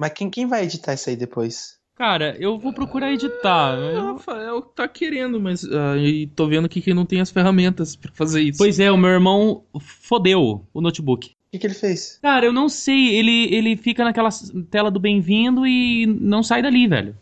[0.00, 1.78] Mas quem, quem vai editar isso aí depois?
[1.94, 3.76] Cara, eu vou procurar editar.
[3.76, 7.94] O Eu- Rafael tá querendo, mas ah, e tô vendo que não tem as ferramentas
[7.94, 8.56] pra fazer isso.
[8.56, 11.28] Pois é, o meu irmão fodeu o notebook.
[11.28, 12.18] O que, que ele fez?
[12.22, 14.30] Cara, eu não sei, ele, ele fica naquela
[14.70, 17.14] tela do bem-vindo e não sai dali, velho.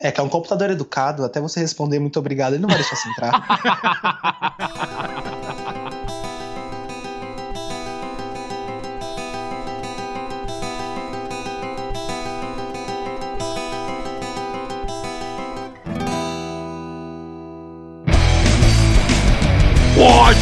[0.00, 2.94] É que é um computador educado, até você responder muito obrigado, ele não vai deixar
[2.94, 3.42] você entrar.
[20.00, 20.40] Pode!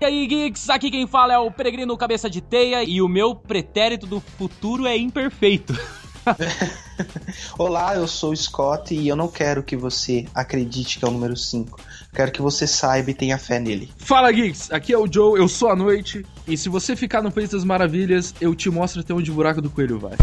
[0.00, 3.36] E aí, geeks, aqui quem fala é o Peregrino Cabeça de Teia e o meu
[3.36, 5.78] pretérito do futuro é imperfeito.
[7.58, 11.10] Olá, eu sou o Scott e eu não quero que você acredite que é o
[11.10, 11.80] número 5.
[12.14, 13.90] Quero que você saiba e tenha fé nele.
[13.98, 14.70] Fala, Geeks!
[14.72, 16.24] Aqui é o Joe, eu sou a Noite.
[16.46, 19.60] E se você ficar no País das Maravilhas, eu te mostro até onde o buraco
[19.60, 20.16] do coelho vai.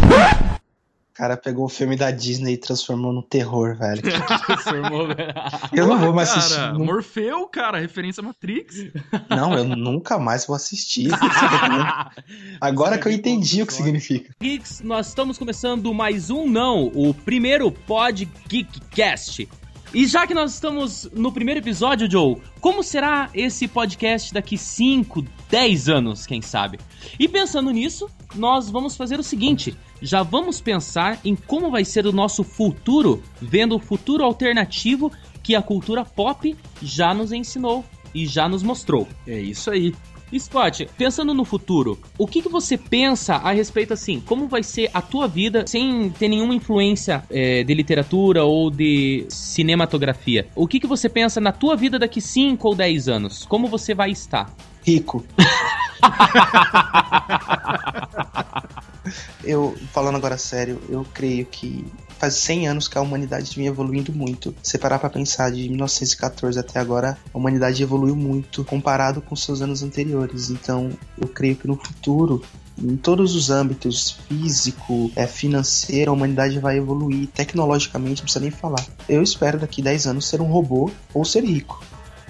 [1.14, 4.02] O cara pegou o filme da Disney e transformou no terror, velho.
[4.46, 5.32] Transformou, velho.
[5.72, 6.72] Eu não vou mais cara, assistir.
[6.72, 8.88] nu- Morfeu, cara, referência a Matrix.
[9.30, 11.10] Não, eu nunca mais vou assistir.
[12.60, 14.34] Agora que eu entendi o que significa.
[14.42, 19.48] Geeks, nós estamos começando mais um não, o primeiro Pod Geekcast.
[19.94, 25.24] E já que nós estamos no primeiro episódio, Joe, como será esse podcast daqui 5,
[25.48, 26.80] 10 anos, quem sabe?
[27.16, 32.06] E pensando nisso, nós vamos fazer o seguinte: já vamos pensar em como vai ser
[32.06, 35.12] o nosso futuro, vendo o futuro alternativo
[35.44, 39.06] que a cultura pop já nos ensinou e já nos mostrou.
[39.24, 39.94] É isso aí.
[40.38, 44.20] Scott, pensando no futuro, o que, que você pensa a respeito assim?
[44.20, 49.26] Como vai ser a tua vida sem ter nenhuma influência é, de literatura ou de
[49.28, 50.48] cinematografia?
[50.54, 53.46] O que, que você pensa na tua vida daqui 5 ou 10 anos?
[53.46, 54.52] Como você vai estar?
[54.82, 55.24] Rico.
[59.44, 61.84] eu, falando agora sério, eu creio que
[62.18, 64.54] faz 100 anos que a humanidade vem evoluindo muito.
[64.62, 69.62] Se parar pra pensar, de 1914 até agora, a humanidade evoluiu muito comparado com seus
[69.62, 70.50] anos anteriores.
[70.50, 72.42] Então, eu creio que no futuro,
[72.78, 77.28] em todos os âmbitos, físico, é, financeiro, a humanidade vai evoluir.
[77.28, 78.84] Tecnologicamente, não precisa nem falar.
[79.08, 81.82] Eu espero daqui 10 anos ser um robô ou ser rico.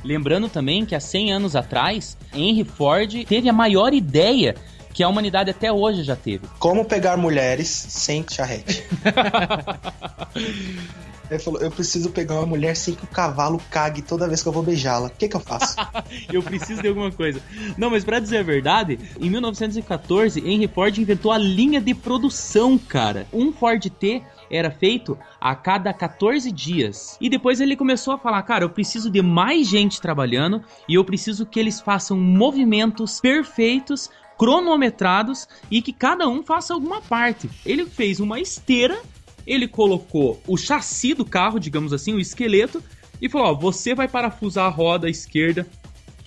[0.05, 4.55] Lembrando também que há 100 anos atrás, Henry Ford teve a maior ideia
[4.95, 6.47] que a humanidade até hoje já teve.
[6.59, 8.85] Como pegar mulheres sem charrete.
[11.31, 14.49] Ele falou: Eu preciso pegar uma mulher sem que o cavalo cague toda vez que
[14.49, 15.09] eu vou beijá-la.
[15.09, 15.77] O que, que eu faço?
[16.33, 17.41] Eu preciso de alguma coisa.
[17.77, 22.79] Não, mas pra dizer a verdade, em 1914, Henry Ford inventou a linha de produção,
[22.79, 23.27] cara.
[23.33, 27.17] Um Ford T era feito a cada 14 dias.
[27.21, 31.05] E depois ele começou a falar, cara, eu preciso de mais gente trabalhando e eu
[31.05, 37.49] preciso que eles façam movimentos perfeitos, cronometrados e que cada um faça alguma parte.
[37.65, 39.01] Ele fez uma esteira,
[39.47, 42.83] ele colocou o chassi do carro, digamos assim, o esqueleto
[43.21, 45.67] e falou, ó, você vai parafusar a roda esquerda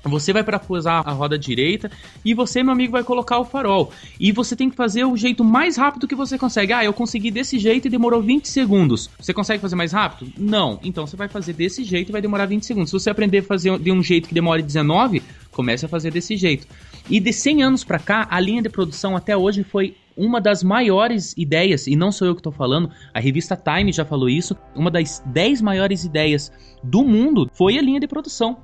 [0.07, 1.91] você vai parafusar a roda direita
[2.23, 3.91] e você, meu amigo, vai colocar o farol.
[4.19, 6.73] E você tem que fazer o jeito mais rápido que você consegue.
[6.73, 9.09] Ah, eu consegui desse jeito e demorou 20 segundos.
[9.19, 10.31] Você consegue fazer mais rápido?
[10.37, 10.79] Não.
[10.83, 12.89] Então você vai fazer desse jeito e vai demorar 20 segundos.
[12.89, 16.37] Se você aprender a fazer de um jeito que demore 19, comece a fazer desse
[16.37, 16.67] jeito.
[17.09, 20.61] E de 100 anos pra cá, a linha de produção até hoje foi uma das
[20.61, 24.57] maiores ideias, e não sou eu que estou falando, a revista Time já falou isso,
[24.75, 26.51] uma das 10 maiores ideias
[26.83, 28.57] do mundo foi a linha de produção.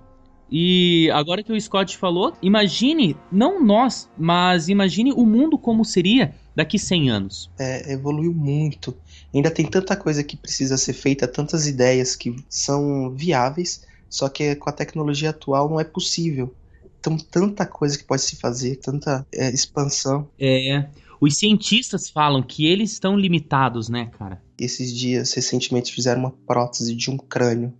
[0.51, 6.35] E agora que o Scott falou, imagine, não nós, mas imagine o mundo como seria
[6.53, 7.49] daqui 100 anos.
[7.57, 8.93] É, evoluiu muito.
[9.33, 14.53] Ainda tem tanta coisa que precisa ser feita, tantas ideias que são viáveis, só que
[14.55, 16.53] com a tecnologia atual não é possível.
[17.03, 20.29] Então, tanta coisa que pode se fazer, tanta é, expansão.
[20.39, 20.87] É.
[21.19, 24.41] Os cientistas falam que eles estão limitados, né, cara?
[24.57, 27.73] Esses dias, recentemente, fizeram uma prótese de um crânio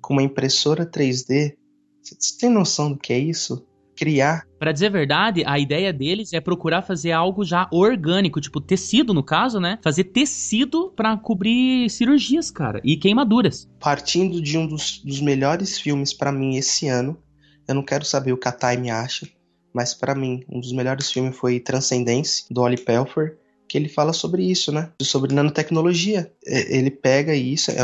[0.00, 1.54] com uma impressora 3D.
[2.02, 3.64] Você tem noção do que é isso?
[3.96, 4.44] Criar.
[4.58, 9.14] Pra dizer a verdade, a ideia deles é procurar fazer algo já orgânico, tipo tecido
[9.14, 9.78] no caso, né?
[9.84, 13.68] Fazer tecido pra cobrir cirurgias, cara, e queimaduras.
[13.78, 17.16] Partindo de um dos, dos melhores filmes pra mim esse ano,
[17.66, 19.28] eu não quero saber o que a Time acha,
[19.72, 23.36] mas pra mim, um dos melhores filmes foi Transcendence, do Oli Pelfer,
[23.68, 24.92] que ele fala sobre isso, né?
[25.02, 26.30] Sobre nanotecnologia.
[26.46, 27.78] Ele pega isso, é,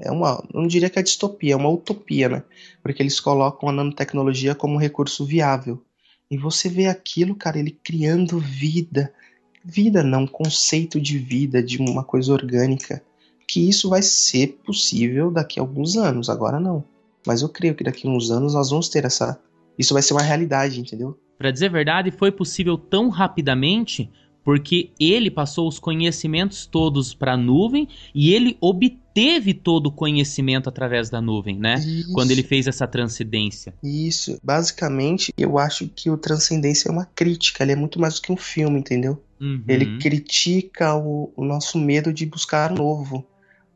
[0.00, 2.42] é uma, não diria que é distopia, é uma utopia, né?
[2.82, 5.80] Porque eles colocam a nanotecnologia como um recurso viável.
[6.30, 9.12] E você vê aquilo, cara, ele criando vida,
[9.64, 13.02] vida, não, conceito de vida, de uma coisa orgânica.
[13.46, 16.84] Que isso vai ser possível daqui a alguns anos, agora não.
[17.28, 19.38] Mas eu creio que daqui a uns anos nós vamos ter essa.
[19.78, 21.20] Isso vai ser uma realidade, entendeu?
[21.36, 24.10] Para dizer a verdade, foi possível tão rapidamente
[24.42, 30.70] porque ele passou os conhecimentos todos para a nuvem e ele obteve todo o conhecimento
[30.70, 31.74] através da nuvem, né?
[31.74, 32.14] Isso.
[32.14, 33.74] Quando ele fez essa transcendência.
[33.82, 34.38] Isso.
[34.42, 38.32] Basicamente, eu acho que o Transcendência é uma crítica, ele é muito mais do que
[38.32, 39.22] um filme, entendeu?
[39.38, 39.62] Uhum.
[39.68, 43.26] Ele critica o, o, nosso medo de buscar novo,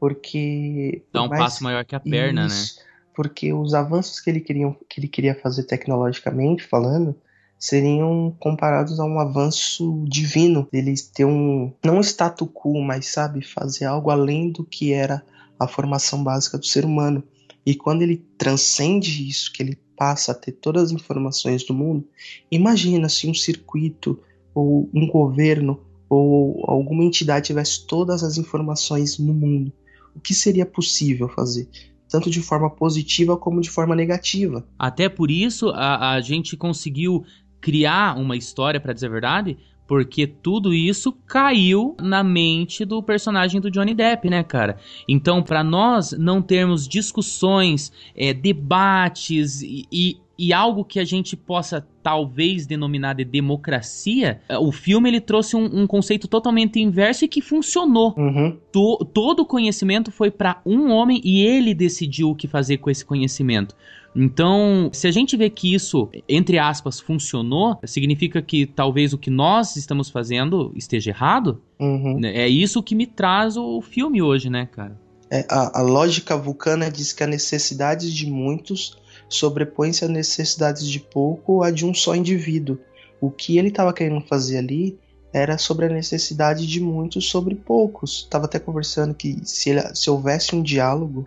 [0.00, 1.02] porque...
[1.12, 1.42] Dá um mais...
[1.42, 2.46] passo maior que a perna, né?
[2.46, 2.91] Isso, né?
[3.14, 7.14] Porque os avanços que ele, queria, que ele queria fazer tecnologicamente falando
[7.58, 13.84] seriam comparados a um avanço divino, eles ter um não status quo, mas sabe, fazer
[13.84, 15.24] algo além do que era
[15.60, 17.22] a formação básica do ser humano.
[17.64, 22.04] E quando ele transcende isso, que ele passa a ter todas as informações do mundo,
[22.50, 24.18] imagina se um circuito
[24.52, 29.72] ou um governo ou alguma entidade tivesse todas as informações no mundo.
[30.16, 31.68] O que seria possível fazer?
[32.12, 34.64] Tanto de forma positiva como de forma negativa.
[34.78, 37.24] Até por isso a, a gente conseguiu
[37.60, 39.56] criar uma história, para dizer a verdade,
[39.86, 44.78] porque tudo isso caiu na mente do personagem do Johnny Depp, né, cara?
[45.08, 50.16] Então, para nós não termos discussões, é, debates e, e,
[50.48, 55.56] e, algo que a gente possa talvez denominar de democracia, é, o filme ele trouxe
[55.56, 58.14] um, um conceito totalmente inverso e que funcionou.
[58.16, 58.58] Uhum.
[58.72, 62.90] To, todo o conhecimento foi para um homem e ele decidiu o que fazer com
[62.90, 63.74] esse conhecimento.
[64.14, 69.30] Então, se a gente vê que isso, entre aspas, funcionou, significa que talvez o que
[69.30, 71.62] nós estamos fazendo esteja errado.
[71.80, 72.20] Uhum.
[72.20, 72.36] Né?
[72.36, 75.00] É isso que me traz o filme hoje, né, cara?
[75.30, 78.98] É, a, a, lógica vulcana diz que a necessidade de muitos
[79.34, 82.78] sobrepõe-se às necessidades de pouco a de um só indivíduo.
[83.20, 84.98] O que ele estava querendo fazer ali
[85.32, 88.24] era sobre a necessidade de muitos sobre poucos.
[88.24, 91.26] Estava até conversando que se, ele, se houvesse um diálogo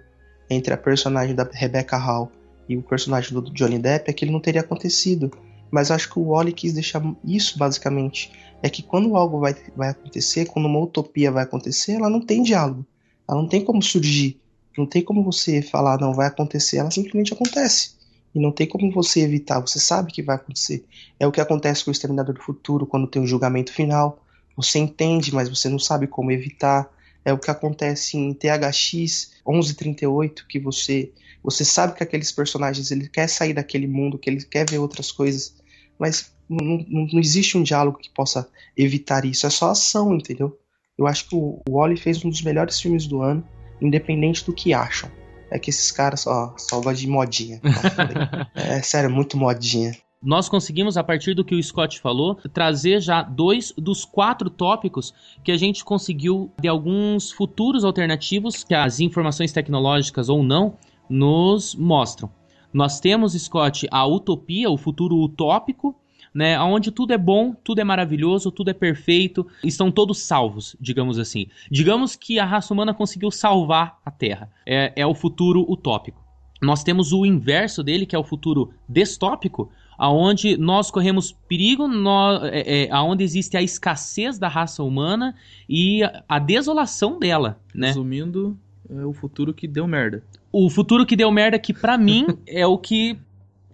[0.49, 2.31] entre a personagem da Rebecca Hall
[2.69, 5.31] e o personagem do Johnny Depp, aquilo não teria acontecido.
[5.71, 8.31] Mas acho que o Wally quis deixar isso basicamente.
[8.61, 12.43] É que quando algo vai, vai acontecer, quando uma utopia vai acontecer, ela não tem
[12.43, 12.85] diálogo.
[13.27, 14.39] Ela não tem como surgir.
[14.77, 16.77] Não tem como você falar, não vai acontecer.
[16.77, 17.94] Ela simplesmente acontece.
[18.35, 19.61] E não tem como você evitar.
[19.61, 20.85] Você sabe que vai acontecer.
[21.17, 24.21] É o que acontece com o Exterminador do Futuro quando tem o um julgamento final.
[24.57, 26.89] Você entende, mas você não sabe como evitar.
[27.23, 31.11] É o que acontece em THX 1138, que você
[31.41, 35.11] você sabe que aqueles personagens ele quer sair daquele mundo, que ele quer ver outras
[35.11, 35.55] coisas,
[35.97, 39.45] mas não, não, não existe um diálogo que possa evitar isso.
[39.45, 40.57] É só ação, entendeu?
[40.97, 43.47] Eu acho que o Wally fez um dos melhores filmes do ano,
[43.79, 45.09] independente do que acham.
[45.55, 47.61] É que esses caras só, gostam de modinha.
[48.53, 49.95] é sério, muito modinha.
[50.21, 55.13] Nós conseguimos, a partir do que o Scott falou, trazer já dois dos quatro tópicos
[55.45, 60.75] que a gente conseguiu de alguns futuros alternativos que as informações tecnológicas ou não
[61.09, 62.29] nos mostram.
[62.73, 65.95] Nós temos, Scott, a utopia, o futuro utópico,
[66.35, 71.17] né, onde tudo é bom, tudo é maravilhoso, tudo é perfeito, estão todos salvos, digamos
[71.17, 71.47] assim.
[71.71, 74.51] Digamos que a raça humana conseguiu salvar a Terra.
[74.65, 76.21] É, é o futuro utópico.
[76.61, 82.43] Nós temos o inverso dele, que é o futuro distópico, aonde nós corremos perigo, nós,
[82.51, 85.33] é, é, aonde existe a escassez da raça humana
[85.69, 87.87] e a, a desolação dela, né?
[87.87, 88.57] Resumindo,
[88.89, 90.21] é o futuro que deu merda
[90.57, 93.19] o futuro que deu merda que para mim é o que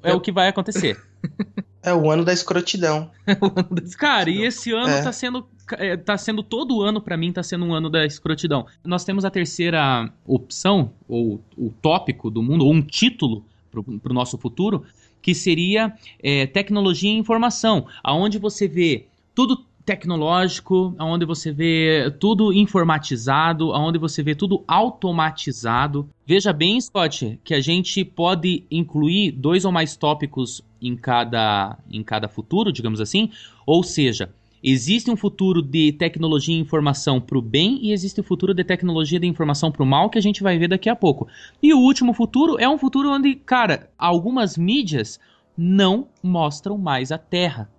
[0.02, 1.00] é o que vai acontecer.
[1.84, 3.10] É o ano da escrotidão.
[3.98, 5.02] Cara, e esse ano é.
[5.02, 8.66] tá sendo é, tá sendo todo ano para mim tá sendo um ano da escrotidão.
[8.84, 14.14] Nós temos a terceira opção ou o tópico do mundo ou um título pro, pro
[14.14, 14.84] nosso futuro
[15.22, 22.54] que seria é, tecnologia e informação, aonde você vê tudo tecnológico, onde você vê tudo
[22.54, 26.10] informatizado, onde você vê tudo automatizado.
[26.26, 32.04] Veja bem, Scott, que a gente pode incluir dois ou mais tópicos em cada, em
[32.04, 33.30] cada futuro, digamos assim.
[33.66, 34.34] Ou seja,
[34.64, 38.54] existe um futuro de tecnologia e informação para o bem e existe o um futuro
[38.54, 41.28] de tecnologia de informação para o mal que a gente vai ver daqui a pouco.
[41.62, 45.20] E o último futuro é um futuro onde, cara, algumas mídias
[45.58, 47.70] não mostram mais a Terra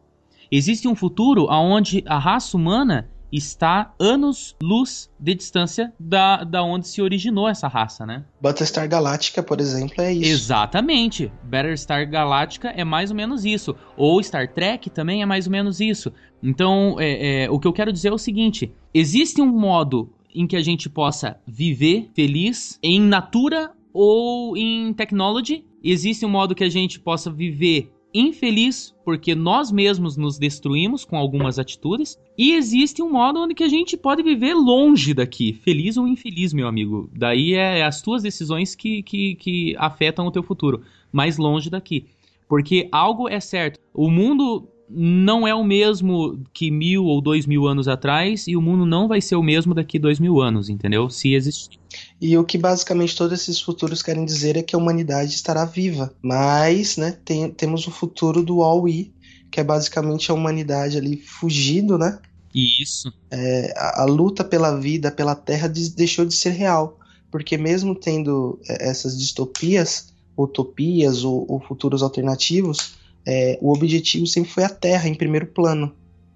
[0.55, 7.01] Existe um futuro onde a raça humana está anos-luz de distância da, da onde se
[7.01, 8.25] originou essa raça, né?
[8.41, 10.31] Battlestar Galactica, por exemplo, é isso.
[10.31, 11.33] Exatamente.
[11.43, 13.75] Battlestar Galactica é mais ou menos isso.
[13.97, 16.12] Ou Star Trek também é mais ou menos isso.
[16.43, 20.47] Então, é, é, o que eu quero dizer é o seguinte: existe um modo em
[20.47, 25.65] que a gente possa viver feliz em natura ou em technology.
[25.83, 31.16] Existe um modo que a gente possa viver infeliz porque nós mesmos nos destruímos com
[31.16, 35.97] algumas atitudes e existe um modo onde que a gente pode viver longe daqui, feliz
[35.97, 37.11] ou infeliz, meu amigo.
[37.12, 42.07] Daí é as tuas decisões que, que, que afetam o teu futuro, mais longe daqui.
[42.49, 47.67] Porque algo é certo, o mundo não é o mesmo que mil ou dois mil
[47.67, 51.09] anos atrás e o mundo não vai ser o mesmo daqui dois mil anos, entendeu?
[51.09, 51.79] Se existir.
[52.21, 56.15] E o que basicamente todos esses futuros querem dizer é que a humanidade estará viva.
[56.23, 59.13] Mas, né, tem, temos o futuro do All-We,
[59.51, 62.19] que é basicamente a humanidade ali fugindo, né?
[62.55, 63.13] Isso.
[63.31, 66.99] É, a, a, luta pela vida, pela Terra, deixou de ser real.
[67.31, 72.95] Porque mesmo tendo é, essas distopias, utopias ou, ou futuros alternativos,
[73.26, 75.95] é, o objetivo sempre foi a Terra em primeiro plano.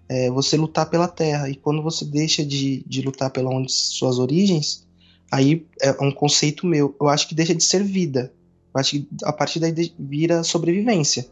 [0.08, 1.50] É, você lutar pela Terra.
[1.50, 4.86] E quando você deixa de, de lutar pela onde suas origens,
[5.32, 6.94] aí é um conceito meu.
[7.00, 8.32] Eu acho que deixa de ser vida.
[8.72, 11.26] Eu acho que a partir daí vira sobrevivência.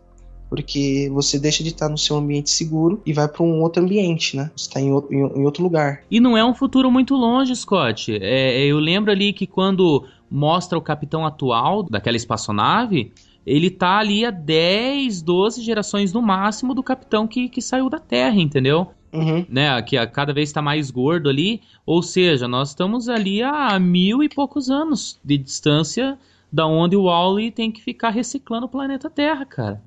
[0.48, 4.36] Porque você deixa de estar no seu ambiente seguro e vai para um outro ambiente,
[4.36, 4.50] né?
[4.54, 6.02] Você está em, em, outro lugar.
[6.10, 8.16] E não é um futuro muito longe, Scott.
[8.20, 13.12] É, eu lembro ali que quando mostra o capitão atual daquela espaçonave,
[13.46, 17.98] ele tá ali a 10, 12 gerações no máximo do capitão que, que saiu da
[17.98, 18.88] Terra, entendeu?
[19.12, 19.46] Uhum.
[19.48, 21.60] Né, que a, cada vez está mais gordo ali.
[21.86, 26.18] Ou seja, nós estamos ali a mil e poucos anos de distância
[26.52, 29.82] da onde o Wally tem que ficar reciclando o planeta Terra, cara.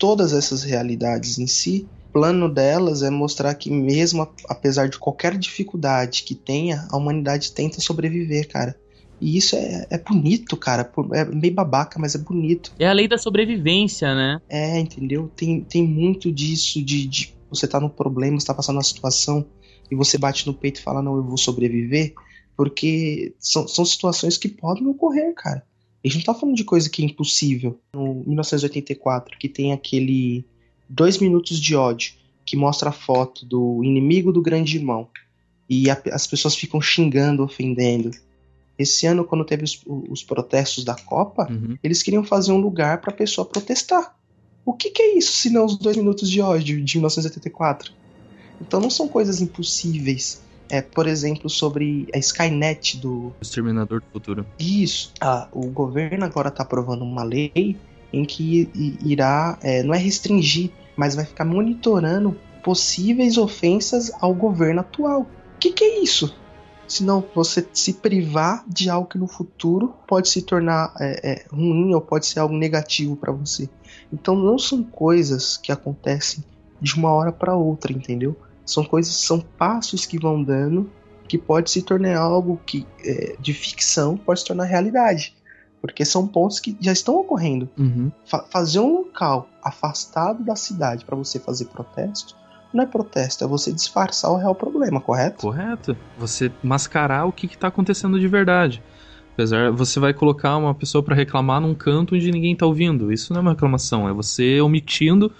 [0.00, 5.36] Todas essas realidades em si, o plano delas é mostrar que mesmo apesar de qualquer
[5.36, 8.74] dificuldade que tenha, a humanidade tenta sobreviver, cara.
[9.20, 10.90] E isso é, é bonito, cara.
[11.12, 12.72] É meio babaca, mas é bonito.
[12.78, 14.40] É a lei da sobrevivência, né?
[14.48, 15.30] É, entendeu?
[15.36, 19.44] Tem, tem muito disso de, de você tá no problema, você tá passando uma situação
[19.90, 22.14] e você bate no peito e fala, não, eu vou sobreviver.
[22.56, 25.62] Porque são, são situações que podem ocorrer, cara.
[26.04, 27.78] A gente não tá falando de coisa que é impossível.
[27.92, 30.44] No 1984, que tem aquele
[30.88, 32.14] dois minutos de ódio,
[32.44, 35.08] que mostra a foto do inimigo do grande irmão.
[35.68, 38.10] E a, as pessoas ficam xingando, ofendendo.
[38.78, 41.76] Esse ano, quando teve os, os protestos da Copa, uhum.
[41.82, 44.16] eles queriam fazer um lugar pra pessoa protestar.
[44.64, 47.92] O que, que é isso, se não os dois minutos de ódio de 1984?
[48.60, 53.32] Então não são coisas impossíveis é, por exemplo, sobre a Skynet do.
[53.40, 54.46] Exterminador do Futuro.
[54.58, 55.12] Isso.
[55.20, 57.76] Ah, o governo agora está aprovando uma lei
[58.12, 58.70] em que
[59.04, 65.22] irá, é, não é restringir, mas vai ficar monitorando possíveis ofensas ao governo atual.
[65.22, 66.34] O que, que é isso?
[66.86, 71.94] Senão você se privar de algo que no futuro pode se tornar é, é, ruim
[71.94, 73.68] ou pode ser algo negativo para você.
[74.12, 76.44] Então não são coisas que acontecem
[76.80, 78.36] de uma hora para outra, entendeu?
[78.72, 80.90] São coisas, são passos que vão dando
[81.26, 85.36] que pode se tornar algo que é, de ficção pode se tornar realidade.
[85.80, 87.68] Porque são pontos que já estão ocorrendo.
[87.78, 88.10] Uhum.
[88.26, 92.36] Fa fazer um local afastado da cidade para você fazer protesto
[92.72, 95.40] não é protesto, é você disfarçar o real problema, correto?
[95.40, 95.96] Correto.
[96.16, 98.80] Você mascarar o que está acontecendo de verdade.
[99.34, 103.12] Apesar, você vai colocar uma pessoa para reclamar num canto onde ninguém está ouvindo.
[103.12, 105.32] Isso não é uma reclamação, é você omitindo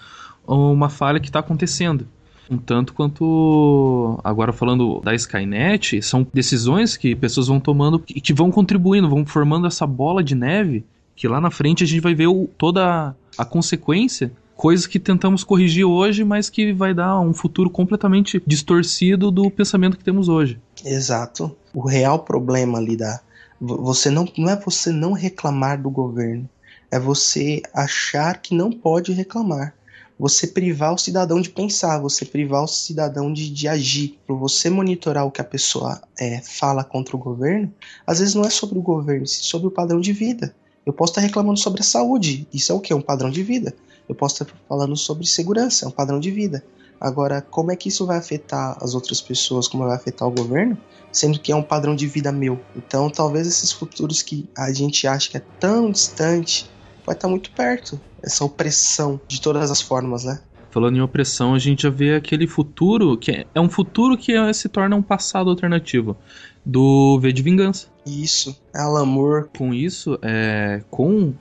[0.47, 2.09] uma falha que está acontecendo
[2.51, 8.33] um tanto quanto agora falando da Skynet, são decisões que pessoas vão tomando e que
[8.33, 12.15] vão contribuindo, vão formando essa bola de neve que lá na frente a gente vai
[12.15, 17.33] ver o, toda a consequência coisas que tentamos corrigir hoje, mas que vai dar um
[17.33, 20.61] futuro completamente distorcido do pensamento que temos hoje.
[20.85, 21.57] Exato.
[21.73, 23.21] O real problema ali da
[23.59, 26.49] você não não é você não reclamar do governo,
[26.91, 29.75] é você achar que não pode reclamar
[30.21, 34.19] você privar o cidadão de pensar, você privar o cidadão de, de agir.
[34.27, 37.73] Para você monitorar o que a pessoa é, fala contra o governo,
[38.07, 40.55] às vezes não é sobre o governo, é sobre o padrão de vida.
[40.85, 42.93] Eu posso estar reclamando sobre a saúde, isso é o que?
[42.93, 43.75] Um padrão de vida.
[44.07, 46.63] Eu posso estar falando sobre segurança, é um padrão de vida.
[47.01, 50.77] Agora, como é que isso vai afetar as outras pessoas, como vai afetar o governo,
[51.11, 52.61] sendo que é um padrão de vida meu?
[52.77, 56.71] Então, talvez esses futuros que a gente acha que é tão distante,
[57.11, 60.41] vai estar muito perto essa opressão de todas as formas, né?
[60.71, 64.33] Falando em opressão, a gente já vê aquele futuro que é, é um futuro que
[64.55, 66.17] se torna um passado alternativo
[66.65, 67.89] do V de Vingança.
[68.07, 69.49] Isso, é Alan Moore.
[69.59, 71.35] Com isso, é, com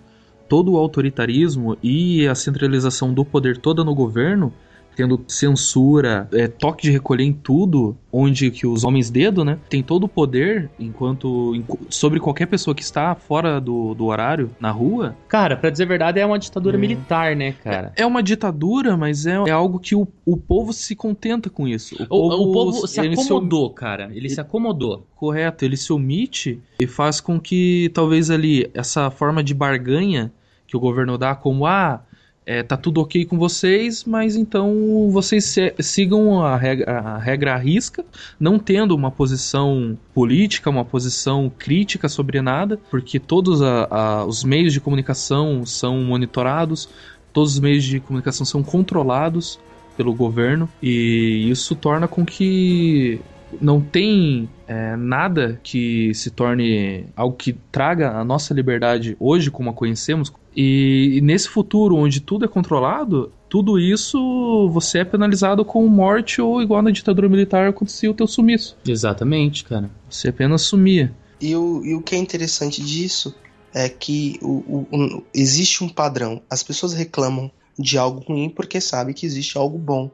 [0.47, 4.51] todo o autoritarismo e a centralização do poder toda no governo,
[4.96, 9.81] tendo censura, é, toque de recolher em tudo, onde que os homens dedo, né, tem
[9.81, 11.53] todo o poder enquanto
[11.89, 15.15] sobre qualquer pessoa que está fora do, do horário na rua.
[15.27, 16.79] Cara, para dizer a verdade, é uma ditadura é.
[16.79, 17.93] militar, né, cara?
[17.96, 21.67] É, é, uma ditadura, mas é, é algo que o, o povo se contenta com
[21.67, 21.96] isso.
[22.10, 23.75] O, o povo, o povo se acomodou, se...
[23.75, 24.05] cara.
[24.05, 25.08] Ele, ele se acomodou.
[25.15, 30.31] Correto, ele se omite e faz com que talvez ali essa forma de barganha
[30.69, 32.03] que o governo dá como ah,
[32.50, 37.53] é, tá tudo ok com vocês, mas então vocês se, sigam a regra, a regra
[37.53, 38.03] à risca,
[38.39, 44.44] não tendo uma posição política, uma posição crítica sobre nada, porque todos a, a, os
[44.44, 46.89] meios de comunicação são monitorados,
[47.32, 49.60] todos os meios de comunicação são controlados
[49.96, 53.22] pelo governo, e isso torna com que
[53.62, 59.70] não tem é, nada que se torne algo que traga a nossa liberdade hoje como
[59.70, 60.32] a conhecemos.
[60.56, 66.41] E, e nesse futuro onde tudo é controlado, tudo isso você é penalizado com morte
[66.41, 68.77] ou igual na ditadura militar acontecia o teu sumiço.
[68.88, 69.89] Exatamente, cara.
[70.10, 71.13] Você apenas sumia.
[71.41, 73.34] E o, e o que é interessante disso
[73.74, 76.41] é que o, o, existe um padrão.
[76.50, 80.12] As pessoas reclamam de algo ruim porque sabem que existe algo bom.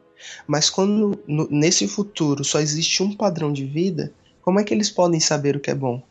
[0.47, 4.89] Mas quando no, nesse futuro só existe um padrão de vida, como é que eles
[4.89, 6.03] podem saber o que é bom?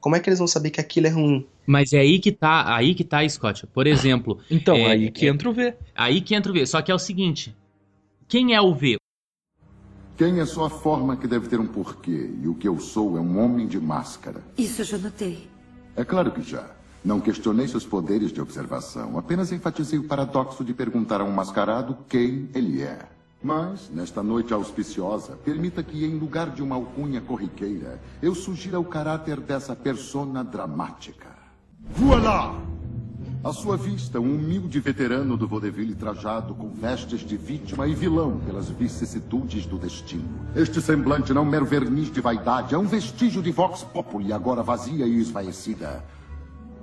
[0.00, 1.46] Como é que eles vão saber que aquilo é ruim?
[1.66, 3.66] Mas é aí que tá, aí que tá, Scott.
[3.68, 4.38] Por exemplo.
[4.50, 5.74] Então, é, aí que é, entra o V.
[5.94, 6.66] Aí que entra o V.
[6.66, 7.54] Só que é o seguinte:
[8.26, 8.96] quem é o V?
[10.16, 13.16] Quem é só a forma que deve ter um porquê, e o que eu sou
[13.16, 14.42] é um homem de máscara.
[14.58, 15.48] Isso eu já notei.
[15.96, 16.70] É claro que já.
[17.04, 21.98] Não questionei seus poderes de observação, apenas enfatizei o paradoxo de perguntar a um mascarado
[22.08, 23.00] quem ele é.
[23.42, 28.84] Mas, nesta noite auspiciosa, permita que, em lugar de uma alcunha corriqueira, eu sugira o
[28.84, 31.28] caráter dessa persona dramática.
[31.90, 32.54] Voilà!
[33.42, 38.38] À sua vista, um humilde veterano do vaudeville trajado com vestes de vítima e vilão
[38.38, 40.46] pelas vicissitudes do destino.
[40.54, 44.62] Este semblante não é mero verniz de vaidade, é um vestígio de vox populi agora
[44.62, 46.04] vazia e esvaecida.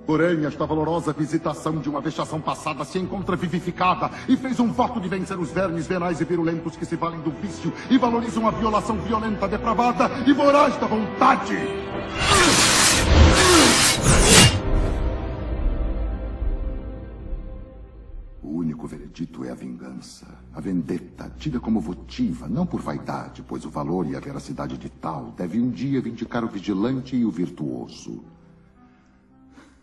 [0.09, 4.99] Porém, esta valorosa visitação de uma vexação passada se encontra vivificada e fez um voto
[4.99, 8.49] de vencer os vermes venais e virulentos que se valem do vício e valorizam a
[8.49, 11.55] violação violenta, depravada e voraz da vontade.
[18.41, 20.25] O único veredito é a vingança.
[20.55, 24.89] A vendetta, tida como votiva, não por vaidade, pois o valor e a veracidade de
[24.89, 28.38] tal deve um dia vindicar o vigilante e o virtuoso.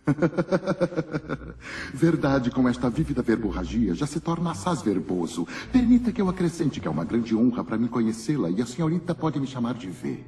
[1.92, 5.46] Verdade, com esta vívida verborragia, já se torna assaz verboso.
[5.72, 9.14] Permita que eu acrescente que é uma grande honra para mim conhecê-la e a senhorita
[9.14, 10.24] pode me chamar de V.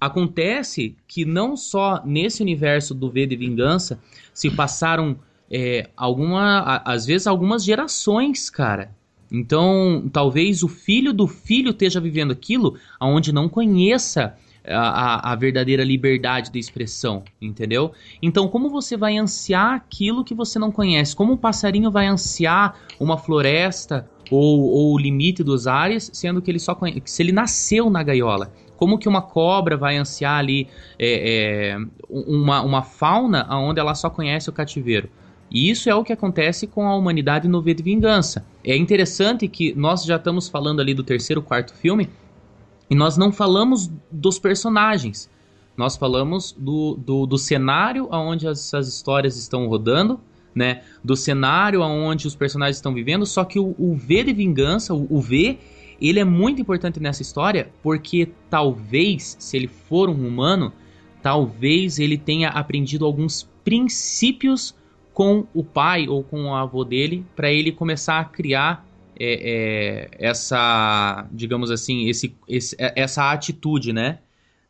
[0.00, 3.98] Acontece que não só nesse universo do V de Vingança
[4.32, 5.18] se passaram
[5.50, 8.94] é, alguma, às vezes algumas gerações, cara.
[9.30, 14.36] Então, talvez o filho do filho esteja vivendo aquilo aonde não conheça
[14.68, 17.92] a, a, verdadeira liberdade de expressão, entendeu?
[18.20, 21.14] Então, como você vai ansiar aquilo que você não conhece?
[21.14, 26.50] Como um passarinho vai ansiar uma floresta ou, ou o limite dos ares, sendo que
[26.50, 28.52] ele só conhece, se ele nasceu na gaiola?
[28.76, 31.78] Como que uma cobra vai ansiar ali é, é,
[32.10, 35.08] uma, uma fauna onde ela só conhece o cativeiro?
[35.50, 38.44] E isso é o que acontece com a humanidade no V de Vingança.
[38.64, 42.10] É interessante que nós já estamos falando ali do terceiro, quarto filme,
[42.88, 45.28] e nós não falamos dos personagens.
[45.76, 50.18] Nós falamos do, do, do cenário onde essas histórias estão rodando,
[50.54, 50.82] né?
[51.04, 53.26] Do cenário onde os personagens estão vivendo.
[53.26, 55.58] Só que o, o V de vingança, o, o V,
[56.00, 60.72] ele é muito importante nessa história porque talvez, se ele for um humano,
[61.22, 64.74] talvez ele tenha aprendido alguns princípios
[65.12, 68.85] com o pai ou com o avô dele para ele começar a criar
[69.18, 74.18] é, é, essa, digamos assim, esse, esse, é, essa atitude, né?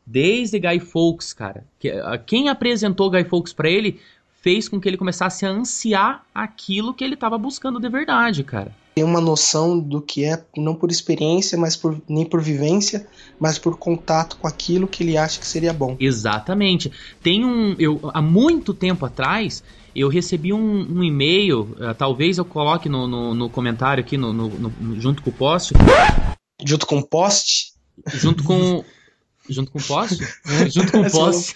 [0.05, 1.65] Desde Guy Fawkes, cara.
[1.79, 1.91] Que,
[2.25, 3.99] quem apresentou Guy Fawkes para ele
[4.41, 8.71] fez com que ele começasse a ansiar aquilo que ele estava buscando de verdade, cara.
[8.97, 13.05] Tem uma noção do que é, não por experiência, mas por, nem por vivência,
[13.39, 15.95] mas por contato com aquilo que ele acha que seria bom.
[15.99, 16.91] Exatamente.
[17.21, 17.75] Tem um.
[17.77, 19.63] Eu, há muito tempo atrás,
[19.95, 24.33] eu recebi um, um e-mail, uh, talvez eu coloque no, no, no comentário aqui, no,
[24.33, 25.75] no, junto com o post.
[26.65, 27.73] Junto com o post?
[28.15, 28.83] Junto com.
[29.49, 30.17] Junto com o poste?
[30.47, 31.55] É, junto com o poste.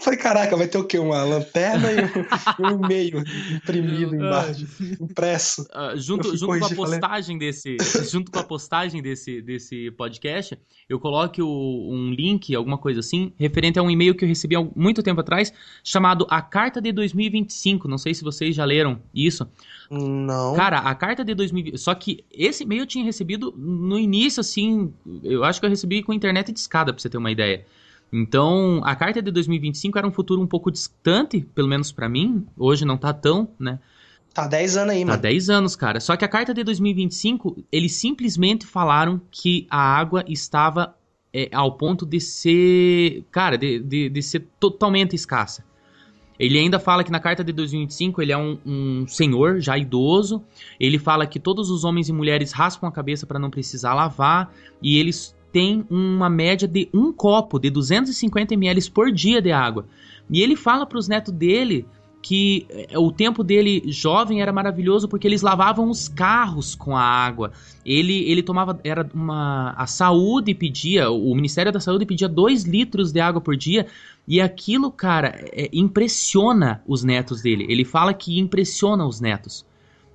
[0.00, 0.98] Falei, caraca, vai ter o quê?
[0.98, 2.04] Uma lanterna e
[2.62, 4.66] um, um e-mail imprimido embaixo,
[5.00, 5.62] impresso.
[5.62, 7.76] Uh, junto junto com a postagem desse,
[8.10, 10.56] junto com a postagem desse, desse podcast,
[10.88, 14.54] eu coloque o, um link, alguma coisa assim, referente a um e-mail que eu recebi
[14.54, 17.88] há muito tempo atrás, chamado A Carta de 2025.
[17.88, 19.46] Não sei se vocês já leram isso.
[19.90, 20.54] Não.
[20.54, 21.78] Cara, a carta de 2020.
[21.78, 24.92] Só que esse e-mail eu tinha recebido no início, assim.
[25.22, 27.64] Eu acho que eu recebi com internet de escada, pra você ter uma ideia.
[28.12, 32.46] Então, a carta de 2025 era um futuro um pouco distante, pelo menos para mim.
[32.56, 33.78] Hoje não tá tão, né?
[34.32, 35.18] Tá 10 anos aí, tá mano.
[35.18, 36.00] Tá 10 anos, cara.
[36.00, 40.94] Só que a carta de 2025, eles simplesmente falaram que a água estava
[41.32, 43.24] é, ao ponto de ser.
[43.30, 45.64] Cara, de, de, de ser totalmente escassa.
[46.38, 50.42] Ele ainda fala que na carta de 2025 ele é um, um, senhor já idoso.
[50.80, 54.52] Ele fala que todos os homens e mulheres raspam a cabeça para não precisar lavar.
[54.82, 59.86] E eles têm uma média de um copo de 250 ml por dia de água.
[60.28, 61.86] E ele fala para os netos dele
[62.24, 67.02] que eh, o tempo dele jovem era maravilhoso porque eles lavavam os carros com a
[67.02, 67.52] água.
[67.84, 73.12] Ele, ele tomava era uma a saúde pedia, o Ministério da Saúde pedia 2 litros
[73.12, 73.86] de água por dia
[74.26, 77.66] e aquilo, cara, é, impressiona os netos dele.
[77.68, 79.62] Ele fala que impressiona os netos.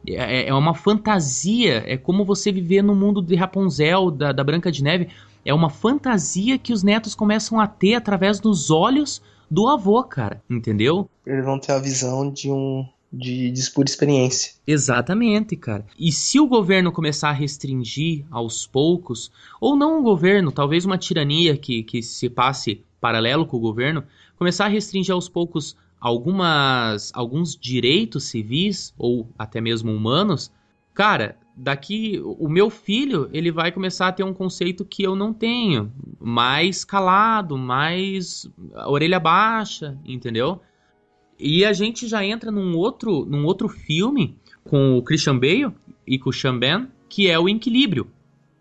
[0.08, 4.44] É, é, é uma fantasia, é como você viver no mundo de Rapunzel, da, da
[4.44, 5.10] Branca de Neve.
[5.46, 10.42] É uma fantasia que os netos começam a ter através dos olhos do avô, cara,
[10.50, 11.10] entendeu?
[11.26, 14.54] Eles vão ter a visão de um de, de pura experiência.
[14.66, 15.86] Exatamente, cara.
[15.98, 20.98] E se o governo começar a restringir aos poucos, ou não um governo, talvez uma
[20.98, 24.04] tirania que, que se passe paralelo com o governo,
[24.38, 30.52] começar a restringir aos poucos algumas alguns direitos civis ou até mesmo humanos,
[30.94, 35.34] cara, daqui o meu filho ele vai começar a ter um conceito que eu não
[35.34, 38.50] tenho, mais calado, mais
[38.88, 40.62] orelha baixa, entendeu?
[41.38, 45.74] E a gente já entra num outro num outro filme com o Christian Bale
[46.08, 48.08] e com o Sean Ben, que é o Equilíbrio.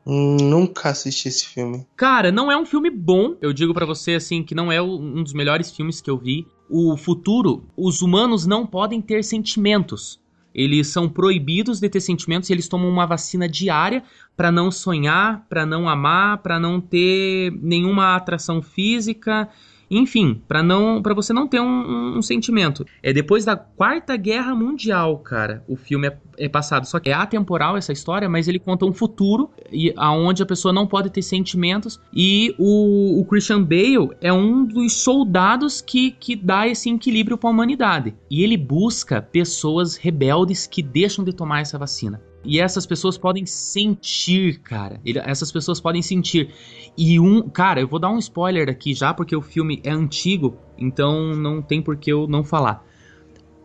[0.05, 1.87] Nunca assisti esse filme.
[1.95, 3.37] Cara, não é um filme bom.
[3.43, 6.47] Eu digo para você assim que não é um dos melhores filmes que eu vi.
[6.71, 10.19] O futuro, os humanos não podem ter sentimentos.
[10.59, 14.03] Eles são proibidos de ter sentimentos e eles tomam uma vacina diária
[14.37, 19.49] para não sonhar, para não amar, para não ter nenhuma atração física,
[19.91, 22.85] enfim, para não, para você não ter um, um, sentimento.
[23.03, 25.65] É depois da Quarta Guerra Mundial, cara.
[25.67, 26.87] O filme é, é, passado.
[26.87, 30.73] Só que é atemporal essa história, mas ele conta um futuro e aonde a pessoa
[30.73, 36.37] não pode ter sentimentos e o, o Christian Bale é um dos soldados que que
[36.37, 38.15] dá esse equilíbrio para a humanidade.
[38.31, 42.21] E ele busca pessoas rebeldes que deixam de tomar essa vacina.
[42.45, 45.01] E essas pessoas podem sentir, cara.
[45.05, 46.55] Ele, essas pessoas podem sentir.
[46.97, 47.49] E um.
[47.49, 51.61] Cara, eu vou dar um spoiler aqui já, porque o filme é antigo, então não
[51.61, 52.85] tem por que eu não falar.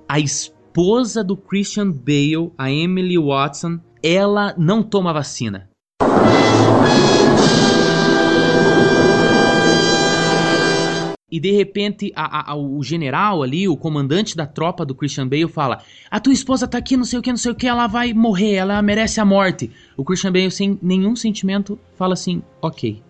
[0.08, 5.70] A esposa do Christian Bale, a Emily Watson, ela não toma vacina.
[11.34, 15.48] E de repente a, a, o general ali, o comandante da tropa do Christian Bale
[15.48, 17.88] fala: A tua esposa tá aqui, não sei o que, não sei o que, ela
[17.88, 19.72] vai morrer, ela merece a morte.
[19.98, 23.02] O Christian Bale, sem nenhum sentimento, fala assim: Ok.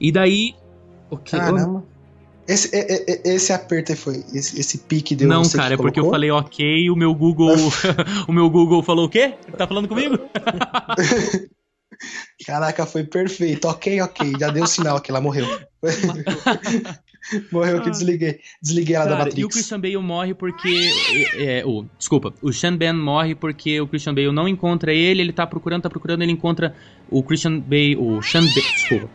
[0.00, 0.56] E daí.
[1.08, 1.84] Okay, Caramba.
[2.48, 2.70] Esse,
[3.24, 4.24] esse aperto foi.
[4.34, 7.54] Esse, esse pique deu Não, cara, é porque eu falei ok o meu Google.
[8.26, 9.34] o meu Google falou o quê?
[9.56, 10.18] Tá falando comigo?
[12.46, 13.66] Caraca, foi perfeito.
[13.66, 14.32] Ok, ok.
[14.38, 15.46] Já deu sinal que ela morreu.
[17.50, 18.40] morreu que desliguei.
[18.62, 19.40] Desliguei ela Cara, da Matrix.
[19.40, 20.90] E o Christian Bale morre porque.
[21.34, 25.22] É, é, o, desculpa, o Sean Ben morre porque o Christian Bale não encontra ele,
[25.22, 26.74] ele tá procurando, tá procurando, ele encontra
[27.10, 27.96] o Christian Bale.
[27.96, 28.62] O Sean Ben.
[28.74, 29.10] Desculpa.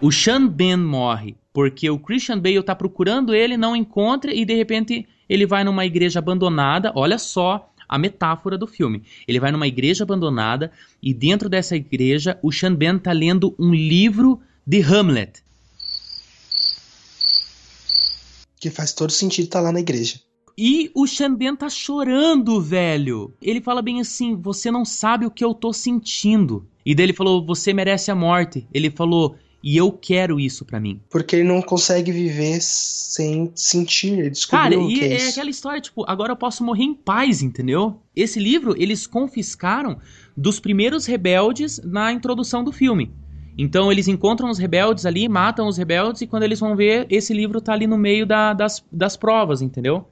[0.00, 4.54] O Sean Ben morre porque o Christian Bale tá procurando ele, não encontra e de
[4.54, 6.92] repente ele vai numa igreja abandonada.
[6.94, 9.02] Olha só a metáfora do filme.
[9.26, 10.72] Ele vai numa igreja abandonada
[11.02, 15.42] e dentro dessa igreja o Sean Ben tá lendo um livro de Hamlet.
[18.58, 20.20] Que faz todo sentido estar tá lá na igreja.
[20.58, 23.34] E o Sean Ben tá chorando, velho.
[23.42, 26.66] Ele fala bem assim: Você não sabe o que eu tô sentindo.
[26.84, 28.66] E daí ele falou: Você merece a morte.
[28.72, 31.00] Ele falou: e eu quero isso para mim.
[31.10, 36.04] Porque ele não consegue viver sem sentir, ele Cara, e é, é, aquela história, tipo,
[36.06, 38.00] agora eu posso morrer em paz, entendeu?
[38.14, 39.98] Esse livro, eles confiscaram
[40.36, 43.10] dos primeiros rebeldes na introdução do filme.
[43.58, 47.32] Então eles encontram os rebeldes ali, matam os rebeldes, e quando eles vão ver, esse
[47.32, 50.06] livro tá ali no meio da, das, das provas, entendeu?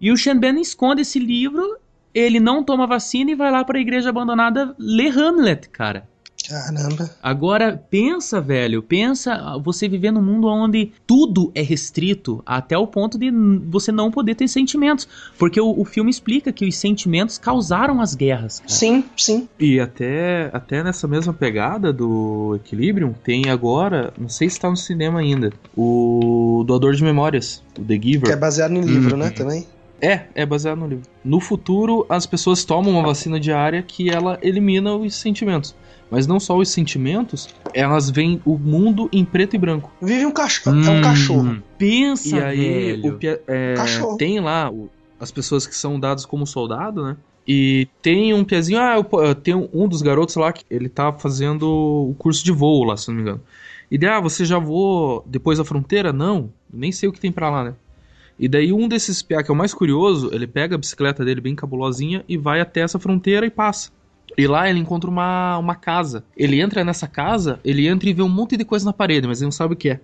[0.00, 1.78] E o Sean Ben esconde esse livro,
[2.12, 6.08] ele não toma vacina e vai lá pra igreja abandonada ler Hamlet, cara.
[6.48, 7.10] Caramba.
[7.22, 13.18] Agora, pensa, velho, pensa você viver num mundo onde tudo é restrito até o ponto
[13.18, 13.30] de
[13.68, 15.08] você não poder ter sentimentos.
[15.38, 18.60] Porque o, o filme explica que os sentimentos causaram as guerras.
[18.60, 18.70] cara.
[18.72, 19.48] Sim, sim.
[19.58, 24.76] E até, até nessa mesma pegada do Equilibrium, tem agora, não sei se tá no
[24.76, 28.24] cinema ainda, o Doador de Memórias, o The Giver.
[28.26, 29.18] Que é baseado em livro, Uhum.
[29.18, 29.30] né?
[29.30, 29.66] Também.
[30.00, 31.04] É, é baseado no livro.
[31.24, 35.74] No futuro, as pessoas tomam uma vacina diária que ela elimina os sentimentos.
[36.14, 39.90] Mas não só os sentimentos, elas veem o mundo em preto e branco.
[40.00, 40.76] Vive um cachorro.
[40.76, 41.62] É Hum, um cachorro.
[41.76, 43.14] Pensa, e aí, velho.
[43.16, 44.16] o pia- é, Cachorro.
[44.16, 47.16] tem lá o- as pessoas que são dadas como soldado, né?
[47.48, 51.12] E tem um piazinho, ah, eu, tem um, um dos garotos lá que ele tá
[51.12, 53.40] fazendo o curso de voo lá, se não me engano.
[53.90, 56.12] E daí, ah, você já voou depois da fronteira?
[56.12, 57.74] Não, nem sei o que tem pra lá, né?
[58.38, 61.40] E daí um desses piá que é o mais curioso, ele pega a bicicleta dele
[61.40, 63.90] bem cabulosinha e vai até essa fronteira e passa.
[64.36, 66.24] E lá ele encontra uma, uma casa.
[66.36, 69.40] Ele entra nessa casa, ele entra e vê um monte de coisa na parede, mas
[69.40, 70.00] ele não sabe o que é.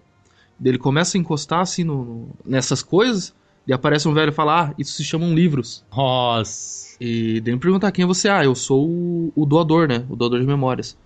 [0.59, 3.35] Daí Ele começa a encostar assim no, no- nessas coisas,
[3.67, 5.85] e aparece um velho e fala: Ah, isso se chamam livros.
[5.95, 6.97] Nossa.
[7.01, 8.29] E daí me perguntar quem é você?
[8.29, 10.05] Ah, eu sou o, o doador, né?
[10.09, 10.97] O doador de memórias.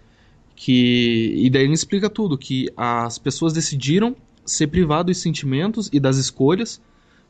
[0.57, 1.35] Que.
[1.37, 6.17] E daí ele explica tudo: que as pessoas decidiram ser privadas dos sentimentos e das
[6.17, 6.81] escolhas,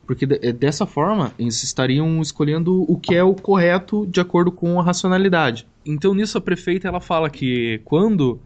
[0.05, 4.79] porque de- dessa forma eles estariam escolhendo o que é o correto de acordo com
[4.79, 5.65] a racionalidade.
[5.85, 8.39] Então nisso a prefeita ela fala que quando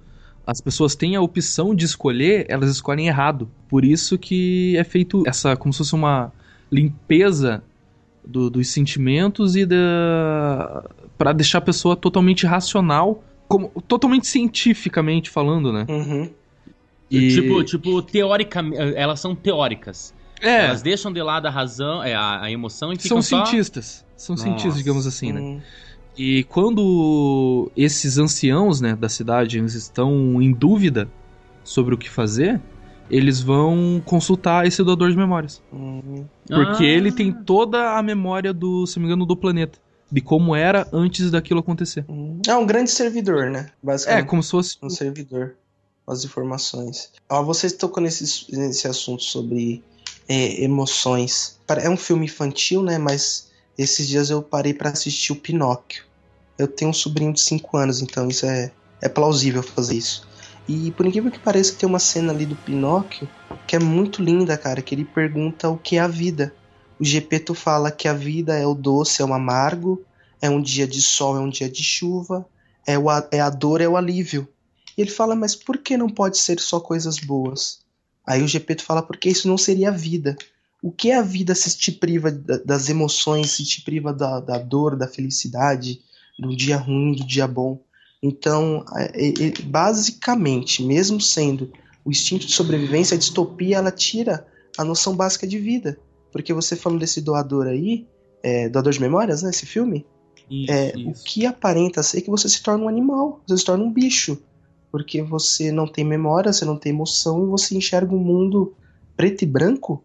[0.48, 3.50] as pessoas têm a opção de escolher, elas escolhem errado.
[3.68, 6.32] Por isso que é feito essa como se fosse uma
[6.72, 7.62] limpeza
[8.26, 10.84] do- dos sentimentos e da
[11.18, 15.86] para deixar a pessoa totalmente racional, como totalmente cientificamente falando, né?
[15.90, 16.30] Uhum.
[17.12, 18.78] E- Tipo, tipo, teoricamente.
[18.96, 20.14] Elas são teóricas.
[20.42, 23.46] É, Elas deixam de lado a razão, é, a, a emoção e são ficam só...
[23.46, 24.44] cientistas, são Nossa.
[24.44, 25.40] cientistas, digamos assim, né?
[25.42, 25.62] Hum.
[26.18, 31.10] E quando esses anciãos, né, da cidade, eles estão em dúvida
[31.64, 32.60] sobre o que fazer,
[33.10, 35.62] eles vão consultar esse doador de memórias.
[35.74, 36.26] Hum.
[36.48, 36.88] Porque Ah.
[36.88, 39.80] ele tem toda a memória do, se não me engano, do planeta.
[40.12, 42.04] De como era antes daquilo acontecer.
[42.10, 42.42] Hum.
[42.48, 43.70] É um grande servidor, né?
[43.70, 44.26] É, Basicamente.
[44.28, 44.78] como se fosse.
[44.82, 45.56] um servidor
[46.08, 47.12] as informações.
[47.30, 49.84] Ó, você tocou nesse, nesse assunto sobre
[50.30, 51.60] é, emoções.
[51.68, 53.00] É um filme infantil, né?
[53.00, 56.04] Mas esses dias eu parei pra assistir o Pinóquio.
[56.58, 60.28] Eu tenho um sobrinho de 5 anos, então isso é, é plausível fazer isso.
[60.68, 63.28] E por incrível que pareça, tem uma cena ali do Pinóquio
[63.66, 66.54] que é muito linda, cara, que ele pergunta o que é a vida.
[67.00, 70.04] O Gepeto fala que a vida é o doce, é o amargo,
[70.42, 72.46] é um dia de sol, é um dia de chuva,
[72.86, 74.48] é, o, é a dor, é o alívio.
[74.98, 77.80] E ele fala, mas por que não pode ser só coisas boas?
[78.30, 80.38] Aí o Gepeto fala, porque isso não seria a vida.
[80.84, 84.40] O que é a vida se te priva da- das emoções, se te priva da,
[84.40, 86.00] da dor, da felicidade,
[86.38, 87.82] do dia ruim, do dia bom?
[88.22, 91.72] Então, é- é- é- basicamente, mesmo sendo
[92.06, 94.46] o instinto de sobrevivência, a distopia, ela tira
[94.78, 95.98] a noção básica de vida.
[96.32, 98.06] Porque você falando desse doador aí,
[98.44, 100.06] é, doador de memórias, né, esse filme,
[100.50, 101.24] Isso, é, o isso.
[101.26, 104.40] que aparenta ser que você se torna um animal, você se torna um bicho.
[104.92, 108.74] Porque você não tem memória, você não tem emoção e você enxerga um mundo
[109.16, 110.04] preto e branco.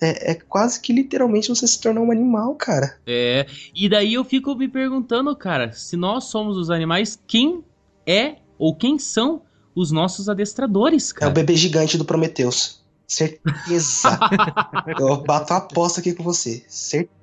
[0.00, 2.96] É, é quase que literalmente você se tornar um animal, cara.
[3.06, 7.62] É, e daí eu fico me perguntando, cara, se nós somos os animais, quem
[8.06, 9.42] é ou quem são
[9.74, 11.30] os nossos adestradores, É o cara?
[11.32, 12.80] bebê gigante do Prometheus.
[13.06, 14.18] Certeza.
[14.98, 16.64] Eu bato a aposta aqui com você.
[16.68, 17.19] Certeza.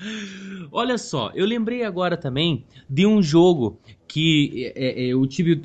[0.72, 5.62] Olha só, eu lembrei agora também de um jogo que é, é, eu tive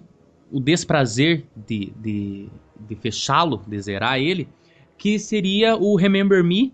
[0.52, 4.48] o desprazer de, de, de fechá-lo, de zerar ele,
[4.98, 6.74] que seria o Remember Me,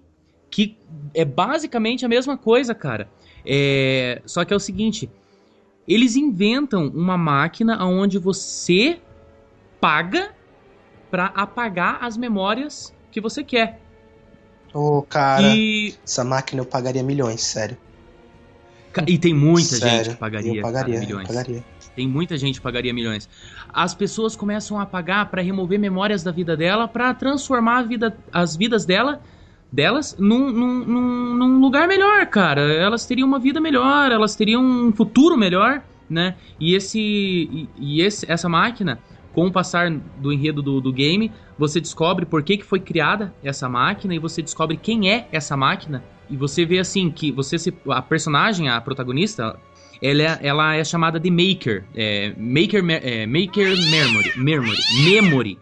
[0.50, 0.78] que
[1.14, 3.10] é basicamente a mesma coisa, cara.
[3.46, 5.10] É, só que é o seguinte,
[5.88, 9.00] eles inventam uma máquina onde você
[9.80, 10.34] paga
[11.10, 13.81] pra apagar as memórias que você quer.
[14.74, 17.78] Ô, cara, E, essa máquina eu pagaria milhões, sério.
[19.08, 21.28] e tem muita Sério, gente que pagaria, pagaria, cara, milhões.
[21.28, 21.64] pagaria.
[21.96, 23.28] Tem muita gente que pagaria milhões.
[23.74, 28.18] As pessoas começam a pagar pra remover memórias da vida dela, pra transformar a vida,
[28.32, 29.22] as vidas dela,
[29.72, 32.62] delas num, num, num, num lugar melhor, cara.
[32.62, 36.36] Elas teriam uma vida melhor, elas teriam um futuro melhor, né?
[36.60, 39.00] E esse e, e esse, essa máquina,
[39.34, 43.34] com o passar do enredo do, do game, você descobre por que, que foi criada
[43.44, 46.04] essa máquina e você descobre quem é essa máquina.
[46.30, 49.60] E você vê assim que você se, a personagem, a protagonista,
[50.02, 51.84] ela é, ela é chamada de Maker.
[51.94, 54.78] É, maker, é, maker memory, memory.
[55.04, 55.60] Memory.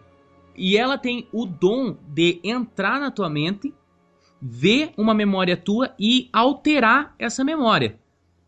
[0.56, 3.72] E ela tem o dom de entrar na tua mente,
[4.40, 7.98] ver uma memória tua e alterar essa memória.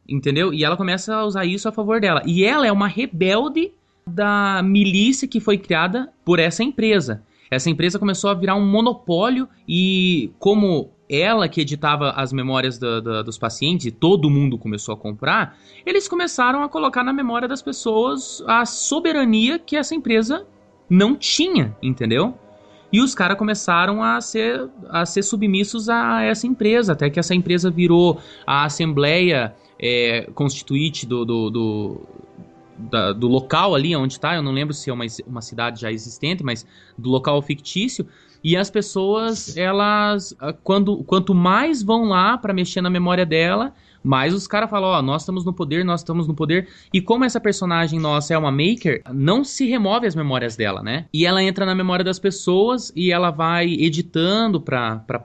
[0.09, 0.53] entendeu?
[0.53, 2.23] E ela começa a usar isso a favor dela.
[2.27, 3.73] E ela é uma rebelde
[4.07, 7.23] da milícia que foi criada por essa empresa.
[7.51, 13.03] Essa empresa começou a virar um monopólio e como ela que editava as memórias do,
[13.03, 17.47] do, dos pacientes e todo mundo começou a comprar, eles começaram a colocar na memória
[17.47, 20.47] das pessoas a soberania que essa empresa
[20.89, 22.35] não tinha, entendeu?
[22.91, 27.35] E os caras começaram a ser, a ser submissos a essa empresa, até que essa
[27.35, 32.01] empresa virou a Assembleia é, Constituinte do, do, do,
[32.91, 35.91] da, do local ali onde está, eu não lembro se é uma, uma cidade já
[35.91, 36.67] existente, mas
[36.97, 38.07] do local fictício.
[38.45, 44.35] E as pessoas, elas, quando, quanto mais vão lá para mexer na memória dela, mas
[44.35, 46.69] os caras falam, ó, oh, nós estamos no poder, nós estamos no poder.
[46.93, 51.07] E como essa personagem nossa é uma maker, não se remove as memórias dela, né?
[51.13, 55.25] E ela entra na memória das pessoas e ela vai editando pra, pra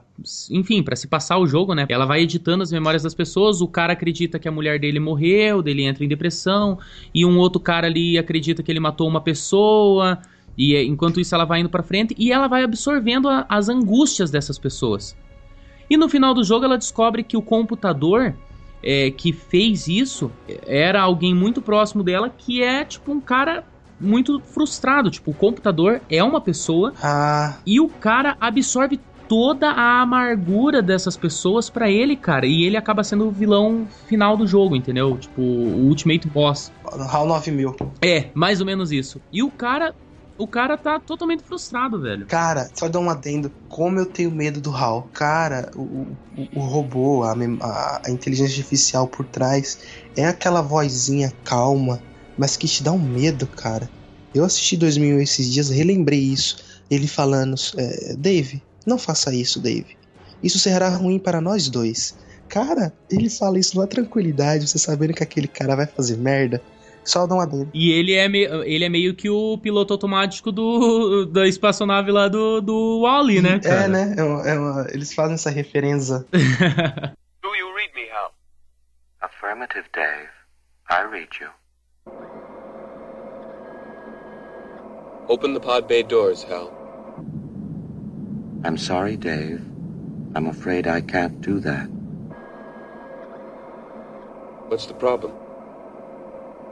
[0.50, 1.86] enfim, para se passar o jogo, né?
[1.88, 3.60] Ela vai editando as memórias das pessoas.
[3.60, 6.78] O cara acredita que a mulher dele morreu, dele entra em depressão.
[7.14, 10.18] E um outro cara ali acredita que ele matou uma pessoa.
[10.56, 14.30] E enquanto isso ela vai indo para frente e ela vai absorvendo a, as angústias
[14.30, 15.16] dessas pessoas.
[15.88, 18.34] E no final do jogo ela descobre que o computador
[18.82, 20.30] é, que fez isso
[20.66, 23.64] era alguém muito próximo dela, que é tipo um cara
[24.00, 25.10] muito frustrado.
[25.10, 27.56] Tipo, o computador é uma pessoa ah.
[27.66, 32.46] e o cara absorve toda a amargura dessas pessoas para ele, cara.
[32.46, 35.18] E ele acaba sendo o vilão final do jogo, entendeu?
[35.18, 36.72] Tipo, o Ultimate Boss.
[36.84, 37.76] HAL 9000.
[38.00, 39.20] É, mais ou menos isso.
[39.30, 39.94] E o cara
[40.38, 42.26] o cara tá totalmente frustrado, velho.
[42.26, 43.50] Cara, só dar um adendo.
[43.68, 45.10] Como eu tenho medo do HAL.
[45.12, 49.78] Cara, o, o, o robô, a, a, a, inteligência artificial por trás,
[50.16, 52.00] é aquela vozinha calma,
[52.36, 53.90] mas que te dá um medo, cara.
[54.32, 56.56] Eu assisti 2000 esses dias, relembrei isso.
[56.88, 59.98] Ele falando: é, Dave, não faça isso, Dave.
[60.42, 62.14] Isso será ruim para nós dois.
[62.48, 66.62] Cara, ele fala isso na tranquilidade, você sabendo que aquele cara vai fazer merda.
[67.08, 67.70] Só dá uma dele.
[67.72, 72.28] E ele é, meio, ele é meio que o piloto automático do, da espaçonave lá
[72.28, 73.84] do, do Wally, né, é, cara?
[73.84, 74.14] É, né?
[74.14, 76.18] É uma, é uma, eles fazem essa referência.
[77.42, 78.34] Do you read me, Hal?
[79.22, 80.28] Affirmative, Dave.
[80.90, 81.48] I read you.
[85.28, 86.70] Open the pod bay doors, Hal.
[88.66, 89.62] I'm sorry, Dave.
[90.34, 91.88] I'm afraid I can't do that.
[94.68, 95.37] What's the problem?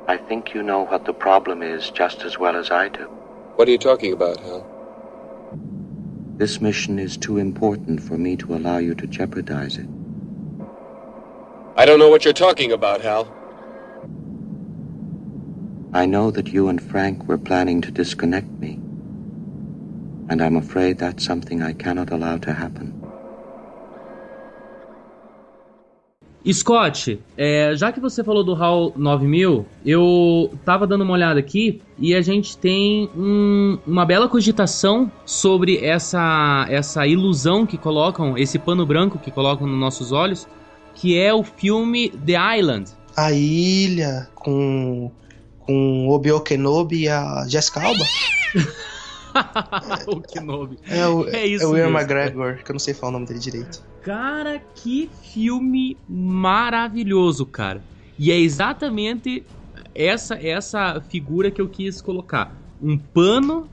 [0.08, 3.08] I think you know what the problem is just as well as I do.
[3.56, 4.64] What are you talking about, Hal?
[6.36, 9.88] This mission is too important for me to allow you to jeopardize it.
[11.76, 13.34] I don't know what you're talking about, Hal.
[15.92, 18.74] I know that you and Frank were planning to disconnect me.
[20.28, 23.05] And I'm afraid that's something I cannot allow to happen.
[26.52, 31.82] Scott, é, já que você falou do HAL 9000, eu tava dando uma olhada aqui
[31.98, 38.58] e a gente tem um, uma bela cogitação sobre essa, essa ilusão que colocam, esse
[38.58, 40.46] pano branco que colocam nos nossos olhos,
[40.94, 42.90] que é o filme The Island.
[43.16, 45.10] A ilha com,
[45.60, 48.04] com Obi-Wan Kenobi e a Jessica Alba.
[50.06, 50.78] o Kenobi.
[50.88, 53.26] É o, é isso é o Ian McGregor, que eu não sei falar o nome
[53.26, 53.82] dele direito.
[54.06, 57.82] Cara, que filme maravilhoso, cara.
[58.16, 59.44] E é exatamente
[59.92, 62.54] essa essa figura que eu quis colocar.
[62.80, 63.68] Um pano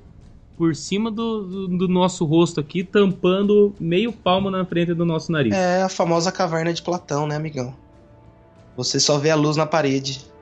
[0.58, 5.32] por cima do, do, do, nosso rosto aqui, tampando meio palmo na frente do nosso
[5.32, 5.54] nariz.
[5.54, 7.76] É a famosa caverna de Platão, né, amigão?
[8.76, 10.33] Você só vê a luz na parede.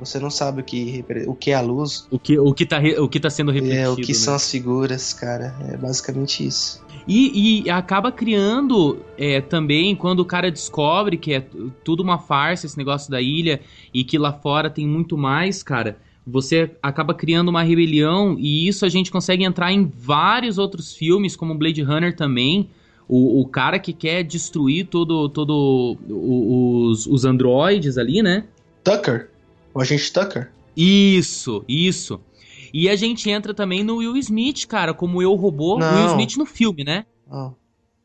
[0.00, 2.06] Você não sabe o que, o que é a luz.
[2.10, 3.80] O que, o que, tá, o que tá sendo refletido.
[3.80, 4.14] É, o que né?
[4.14, 5.54] são as figuras, cara.
[5.68, 6.82] É basicamente isso.
[7.06, 11.44] E, e acaba criando é, também, quando o cara descobre que é
[11.84, 13.60] tudo uma farsa esse negócio da ilha
[13.92, 18.84] e que lá fora tem muito mais, cara, você acaba criando uma rebelião e isso
[18.84, 22.70] a gente consegue entrar em vários outros filmes, como Blade Runner também.
[23.08, 28.44] O, o cara que quer destruir todo, todo os, os androides ali, né?
[28.84, 29.28] Tucker.
[29.74, 30.52] O agente Tucker.
[30.76, 32.20] Isso, isso.
[32.72, 35.78] E a gente entra também no Will Smith, cara, como eu robô.
[35.78, 35.94] Não.
[35.94, 37.04] Will Smith no filme, né?
[37.28, 37.50] Oh,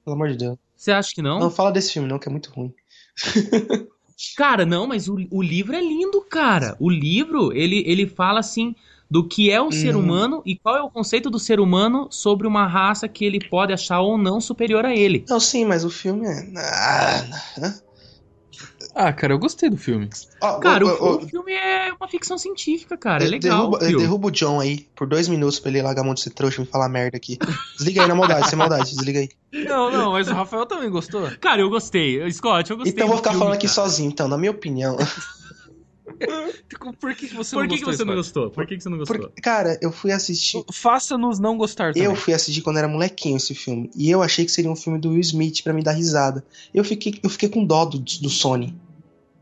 [0.03, 0.57] pelo amor de Deus.
[0.75, 1.39] Você acha que não?
[1.39, 2.73] Não fala desse filme, não, que é muito ruim.
[4.35, 6.75] cara, não, mas o, o livro é lindo, cara.
[6.79, 8.75] O livro, ele, ele fala assim
[9.09, 9.71] do que é o hum.
[9.71, 13.39] ser humano e qual é o conceito do ser humano sobre uma raça que ele
[13.39, 15.23] pode achar ou não superior a ele.
[15.29, 16.51] Não, sim, mas o filme é.
[16.57, 17.23] Ah,
[18.97, 20.09] Ah, cara, eu gostei do filme.
[20.39, 23.25] Ó, Cara, o, ô, o filme é uma ficção científica, cara.
[23.25, 23.69] É legal.
[23.69, 23.99] derruba, viu?
[23.99, 26.61] derruba o John aí por dois minutos pra ele largar a mão de ser trouxa
[26.61, 27.37] e me falar merda aqui.
[27.77, 29.29] Desliga aí na maldade, sem maldade, desliga aí.
[29.65, 31.29] Não, não, mas o Rafael também gostou.
[31.41, 32.31] Cara, eu gostei.
[32.31, 32.93] Scott, eu gostei.
[32.93, 33.75] Então eu vou ficar filme, falando aqui cara.
[33.75, 34.95] sozinho, então, na minha opinião.
[36.99, 38.49] Por que, que você Por não que, que gostou, você não gostou?
[38.49, 39.17] Por que, que você não gostou?
[39.17, 40.63] Porque, cara, eu fui assistir.
[40.71, 42.07] Faça-nos não gostar também.
[42.07, 43.89] Eu fui assistir quando era molequinho esse filme.
[43.95, 46.45] E eu achei que seria um filme do Will Smith pra me dar risada.
[46.73, 48.73] Eu fiquei, eu fiquei com dó do, do Sony.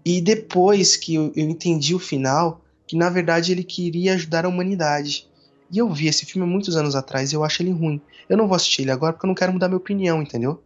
[0.05, 4.49] E depois que eu, eu entendi o final, que na verdade ele queria ajudar a
[4.49, 5.27] humanidade.
[5.71, 7.99] E eu vi esse filme há muitos anos atrás e eu acho ele ruim.
[8.29, 10.61] Eu não vou assistir ele agora porque eu não quero mudar minha opinião, entendeu?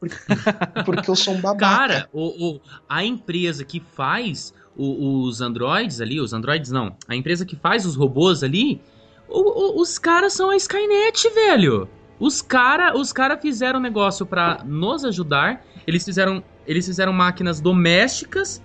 [0.00, 0.16] Porque,
[0.84, 1.64] porque eu sou um babaca.
[1.76, 7.14] Cara, o, o- a empresa que faz o- os androids ali, os androids não, a
[7.14, 8.80] empresa que faz os robôs ali,
[9.28, 11.88] os caras são a Skynet, velho.
[12.20, 15.64] Os caras os cara fizeram um negócio pra nos ajudar.
[15.86, 18.62] Eles fizeram, eles fizeram máquinas domésticas,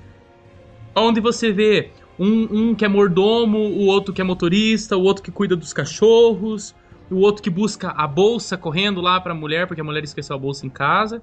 [0.95, 5.23] onde você vê um, um que é mordomo, o outro que é motorista, o outro
[5.23, 6.75] que cuida dos cachorros,
[7.09, 10.39] o outro que busca a bolsa correndo lá pra mulher, porque a mulher esqueceu a
[10.39, 11.21] bolsa em casa.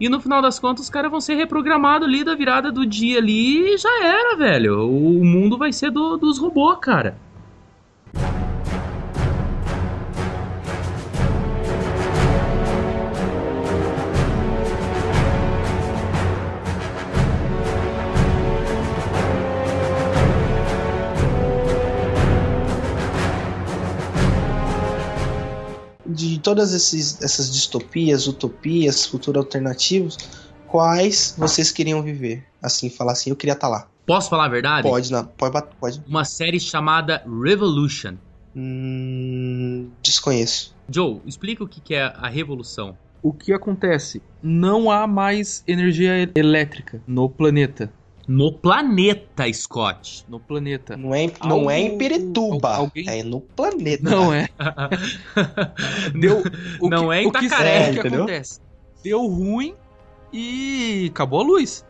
[0.00, 3.18] E no final das contas, os caras vão ser reprogramados ali da virada do dia
[3.18, 4.88] ali e já era, velho.
[4.88, 7.18] O mundo vai ser do- dos robôs, cara.
[26.20, 30.18] De todas esses, essas distopias, utopias, futuros alternativos,
[30.66, 32.44] quais vocês queriam viver?
[32.62, 33.88] Assim, falar assim, eu queria estar lá.
[34.06, 34.86] Posso falar a verdade?
[34.86, 36.02] Pode, não, pode, pode.
[36.06, 38.16] Uma série chamada Revolution.
[38.54, 40.74] Hum, desconheço.
[40.88, 42.98] Joe, explica o que é a revolução.
[43.22, 44.22] O que acontece?
[44.42, 47.92] Não há mais energia elétrica no planeta.
[48.28, 50.24] No planeta, Scott.
[50.28, 50.96] No planeta.
[50.96, 54.08] Não é, em- não é em Pirituba, alguém- é no planeta.
[54.08, 54.48] Não é.
[56.14, 56.42] Deu,
[56.80, 57.48] o Não que, é em o que, o
[58.02, 58.60] que acontece?
[59.02, 59.74] Deu ruim
[60.32, 61.84] e acabou a luz.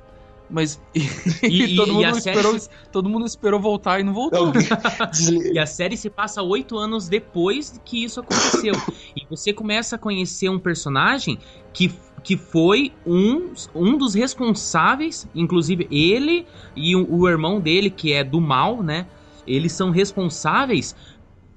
[0.52, 1.00] Mas e,
[1.44, 2.60] E- e- todo, e mundo a série esperou,
[2.90, 4.52] todo mundo esperou voltar e não voltou.
[5.52, 8.74] E a série se passa oito anos depois que isso aconteceu.
[9.16, 11.38] e você começa a conhecer um personagem
[11.72, 11.92] que,
[12.22, 16.46] que foi um, um dos responsáveis, inclusive ele
[16.76, 19.06] e o, o irmão dele, que é do mal, né?
[19.46, 20.94] Eles são responsáveis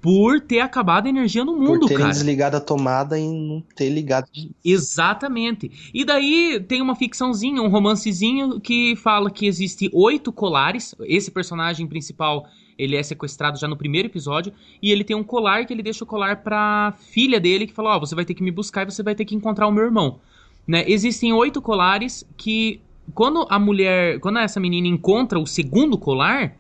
[0.02, 2.10] por ter acabado a energia no Por mundo, terem cara.
[2.10, 4.28] desligado a tomada e não ter ligado.
[4.34, 5.72] de- Exatamente.
[5.94, 10.94] E daí tem uma ficçãozinha, um romancezinho que fala que existe oito colares.
[11.02, 12.46] Esse personagem principal,
[12.78, 16.04] ele é sequestrado já no primeiro episódio e ele tem um colar que ele deixa
[16.04, 18.92] o colar pra filha dele que fala: "Ó, você vai ter que me buscar e
[18.92, 20.20] você vai ter que encontrar o meu irmão".
[20.68, 20.84] Né?
[20.88, 22.82] Existem oito colares que
[23.14, 26.56] quando a mulher, quando essa menina encontra o segundo colar,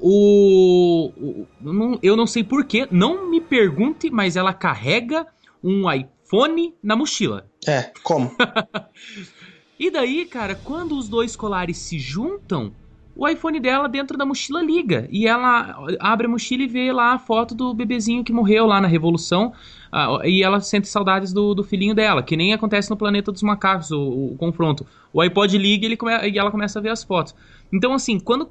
[0.00, 5.26] o, o- não- eu não sei porquê, não me pergunte, mas ela carrega
[5.62, 7.48] um iPhone na mochila.
[7.66, 8.30] É, como?
[9.80, 12.72] E daí, cara, quando os dois colares se juntam,
[13.14, 15.06] o iPhone dela dentro da mochila liga.
[15.08, 18.80] E ela abre a mochila e vê lá a foto do bebezinho que morreu lá
[18.80, 19.52] na Revolução.
[19.92, 23.42] Ah, e ela sente saudades do, do filhinho dela, que nem acontece no Planeta dos
[23.42, 24.86] Macacos, o, o confronto.
[25.12, 27.34] O iPod liga e, ele come- e ela começa a ver as fotos.
[27.72, 28.50] Então, assim, quando.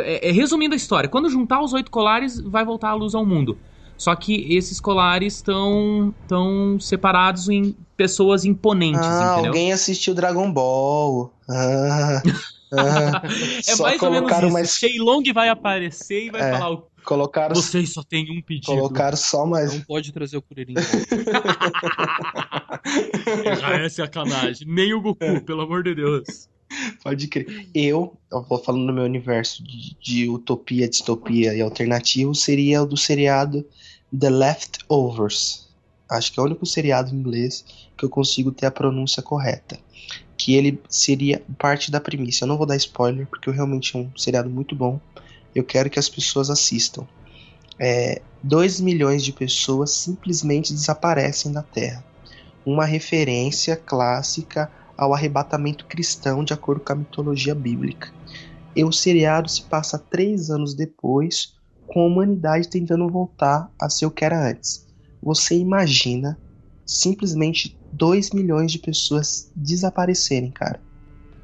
[0.00, 3.24] é- é, resumindo a história, quando juntar os oito colares, vai voltar a luz ao
[3.24, 3.58] mundo.
[3.96, 9.50] Só que esses colares estão tão separados em pessoas imponentes, Ah, entendeu?
[9.50, 11.30] alguém assistiu Dragon Ball.
[11.48, 12.22] Ah.
[12.72, 14.50] É Só mais ou menos isso.
[14.50, 14.74] mais.
[14.76, 16.58] Sheilong vai aparecer e vai É.
[16.58, 18.66] falar: Colocaram, vocês só têm um pedido.
[18.66, 19.74] colocaram só mais.
[19.74, 20.74] Não pode trazer o Kuririn.
[23.58, 24.66] Já é sacanagem.
[24.68, 26.48] Nem o Goku, pelo amor de Deus.
[27.02, 27.68] Pode crer.
[27.74, 32.86] Eu, eu vou falando no meu universo de, de utopia, distopia e alternativo, seria o
[32.86, 33.66] do seriado
[34.16, 35.68] The Leftovers.
[36.08, 37.64] Acho que é o único seriado em inglês
[37.96, 39.78] que eu consigo ter a pronúncia correta.
[40.40, 42.44] Que ele seria parte da premissa.
[42.44, 44.98] Eu não vou dar spoiler, porque realmente é um seriado muito bom.
[45.54, 47.06] Eu quero que as pessoas assistam.
[47.78, 52.02] É, 2 milhões de pessoas simplesmente desaparecem da Terra.
[52.64, 58.10] Uma referência clássica ao arrebatamento cristão de acordo com a mitologia bíblica.
[58.74, 61.52] E o seriado se passa três anos depois,
[61.86, 64.86] com a humanidade tentando voltar a ser o que era antes.
[65.22, 66.38] Você imagina
[66.86, 70.80] simplesmente 2 milhões de pessoas desaparecerem, cara.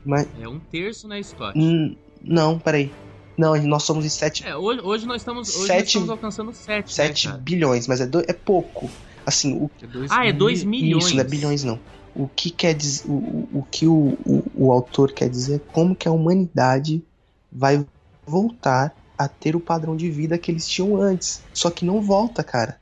[0.04, 1.58] Mas, É um terço, né, Scott?
[1.58, 2.90] hum, não, peraí.
[3.38, 6.52] Não, nós somos em 7 É, hoje, hoje nós estamos, hoje nós Sete- estamos alcançando
[6.52, 6.92] 7.
[6.94, 7.42] sete né, cara?
[7.44, 8.88] bilhões, mas é, do- é pouco.
[9.26, 9.70] Assim, o,
[10.10, 11.06] Ah, é 2 milhões.
[11.06, 11.80] isso, não é bilhões não.
[12.14, 16.08] o que quer dizer, o, o que o, o, o autor quer dizer, como que
[16.08, 17.04] a humanidade
[17.52, 17.84] vai
[18.26, 21.42] voltar a ter o padrão de vida que eles tinham antes.
[21.52, 22.80] Só que não volta, cara.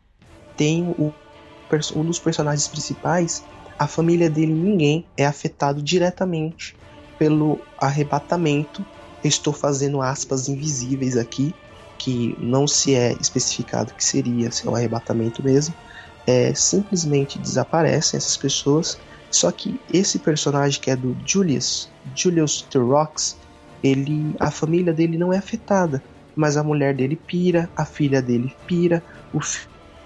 [0.56, 1.12] Tem o,
[1.94, 3.44] um dos personagens principais,
[3.78, 6.76] a família dele, ninguém é afetado diretamente
[7.18, 8.84] pelo arrebatamento.
[9.22, 11.54] estou fazendo aspas invisíveis aqui,
[11.98, 15.74] que não se é especificado que seria, se é um arrebatamento mesmo.
[16.26, 18.98] É, simplesmente desaparecem essas pessoas
[19.34, 23.36] só que esse personagem que é do Julius, Julius Turrox,
[23.82, 26.00] ele, a família dele não é afetada,
[26.36, 29.02] mas a mulher dele pira, a filha dele pira,
[29.32, 29.40] o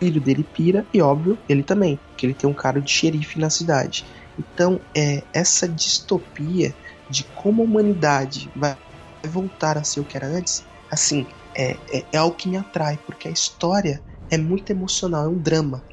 [0.02, 3.50] filho dele pira e óbvio ele também, que ele tem um cargo de xerife na
[3.50, 4.06] cidade.
[4.36, 6.76] Então é essa distopia
[7.08, 8.78] de como a humanidade vai
[9.26, 12.98] voltar a ser o que era antes, assim é, é, é algo que me atrai
[12.98, 15.84] porque a história é muito emocional, é um drama.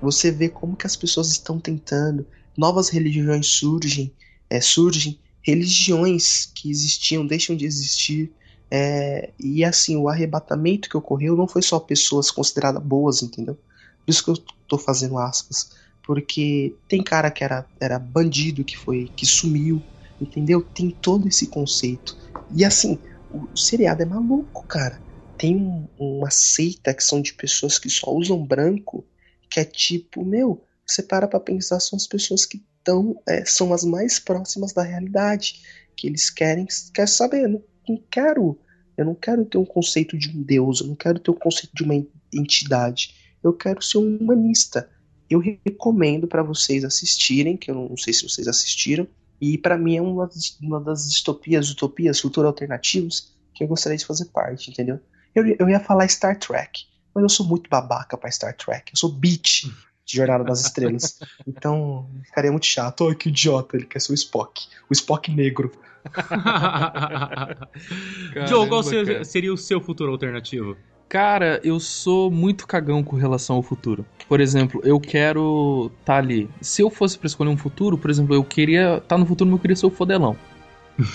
[0.00, 4.14] Você vê como que as pessoas estão tentando novas religiões surgem,
[4.50, 8.34] é, surgem, religiões que existiam deixam de existir.
[8.74, 13.54] É, e assim, o arrebatamento que ocorreu não foi só pessoas consideradas boas, entendeu?
[13.54, 15.68] Por isso que eu tô fazendo aspas.
[16.02, 19.82] Porque tem cara que era, era bandido que foi que sumiu,
[20.18, 20.62] entendeu?
[20.62, 22.16] Tem todo esse conceito.
[22.50, 22.98] E assim,
[23.28, 25.02] o, seriado é maluco, cara.
[25.36, 29.06] Tem um, uma seita que são de pessoas que só usam branco,
[29.50, 33.72] que é tipo, meu, você para pra pensar, são as pessoas que tão, é, são
[33.74, 35.60] as mais próximas da realidade,
[35.94, 38.58] que eles querem, quer saber, não, não quero,
[38.96, 41.74] eu não quero ter um conceito de um deus, eu não quero ter um conceito
[41.74, 41.94] de uma
[42.32, 44.88] entidade, eu quero ser um humanista.
[45.28, 49.06] Eu recomendo para vocês assistirem, que eu não sei se vocês assistiram,
[49.40, 50.28] e para mim é uma,
[50.60, 55.00] uma das distopias, utopias, futuros alternativos que eu gostaria de fazer parte, entendeu?
[55.34, 58.96] Eu, eu ia falar Star Trek, mas eu sou muito babaca para Star Trek, eu
[58.96, 59.64] sou bitch
[60.04, 61.18] de Jornada das Estrelas.
[61.46, 63.08] Então, ficaria muito chato.
[63.08, 64.66] Ai, que idiota, ele quer ser o Spock.
[64.88, 65.72] O Spock negro.
[68.48, 70.76] Joe, qual seria o seu futuro alternativo?
[71.08, 74.04] Cara, eu sou muito cagão com relação ao futuro.
[74.26, 76.48] Por exemplo, eu quero estar tá ali.
[76.60, 79.50] Se eu fosse pra escolher um futuro, por exemplo, eu queria estar tá no futuro,
[79.50, 80.36] mas eu queria ser o fodelão.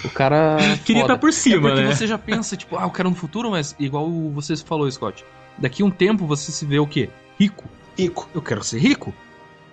[0.05, 0.57] O cara.
[0.85, 1.95] queria estar tá por cima, é porque né?
[1.95, 5.25] você já pensa, tipo, ah, eu quero no futuro, mas igual você falou, Scott.
[5.57, 7.09] Daqui um tempo você se vê o quê?
[7.39, 7.65] Rico.
[7.97, 8.29] Rico.
[8.35, 9.11] Eu quero ser rico.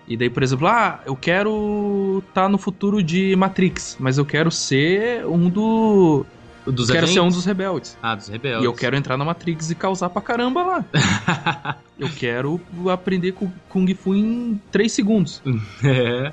[0.07, 4.25] E daí, por exemplo, ah, eu quero estar tá no futuro de Matrix, mas eu
[4.25, 6.27] quero ser um do.
[6.67, 7.97] Dos quero ser um dos rebeldes.
[8.03, 8.63] Ah, dos rebeldes.
[8.63, 10.85] E eu quero entrar na Matrix e causar pra caramba lá.
[11.99, 15.43] eu quero aprender com Kung Fu em 3 segundos.
[15.85, 16.33] É.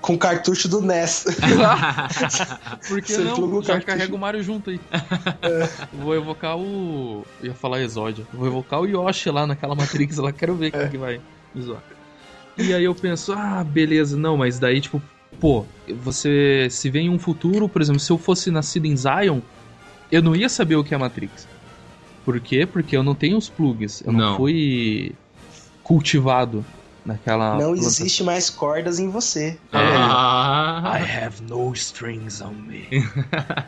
[0.00, 1.24] Com cartucho do NES.
[2.88, 3.60] Porque Você não?
[3.62, 4.80] Já carrega o Mario junto aí.
[5.42, 5.68] É.
[5.92, 7.26] Vou evocar o.
[7.42, 8.24] Eu ia falar Exódio.
[8.32, 10.32] Vou evocar o Yoshi lá naquela Matrix lá.
[10.32, 10.88] Quero ver quem é.
[10.88, 11.20] que vai
[11.52, 11.82] me zoar.
[12.58, 15.00] E aí eu penso, ah, beleza, não, mas daí, tipo,
[15.40, 15.64] pô,
[16.02, 19.40] você se vê em um futuro, por exemplo, se eu fosse nascido em Zion,
[20.10, 21.46] eu não ia saber o que é Matrix.
[22.24, 22.66] Por quê?
[22.66, 24.02] Porque eu não tenho os plugs.
[24.04, 25.14] Eu não, não fui
[25.82, 26.64] cultivado
[27.04, 27.52] naquela.
[27.52, 27.86] Não planta...
[27.86, 29.58] existe mais cordas em você.
[29.72, 32.86] Ah, I have no strings on me.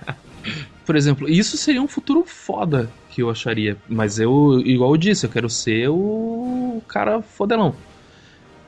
[0.85, 3.77] Por exemplo, isso seria um futuro foda que eu acharia.
[3.89, 7.75] Mas eu, igual eu disse, eu quero ser o cara fodelão.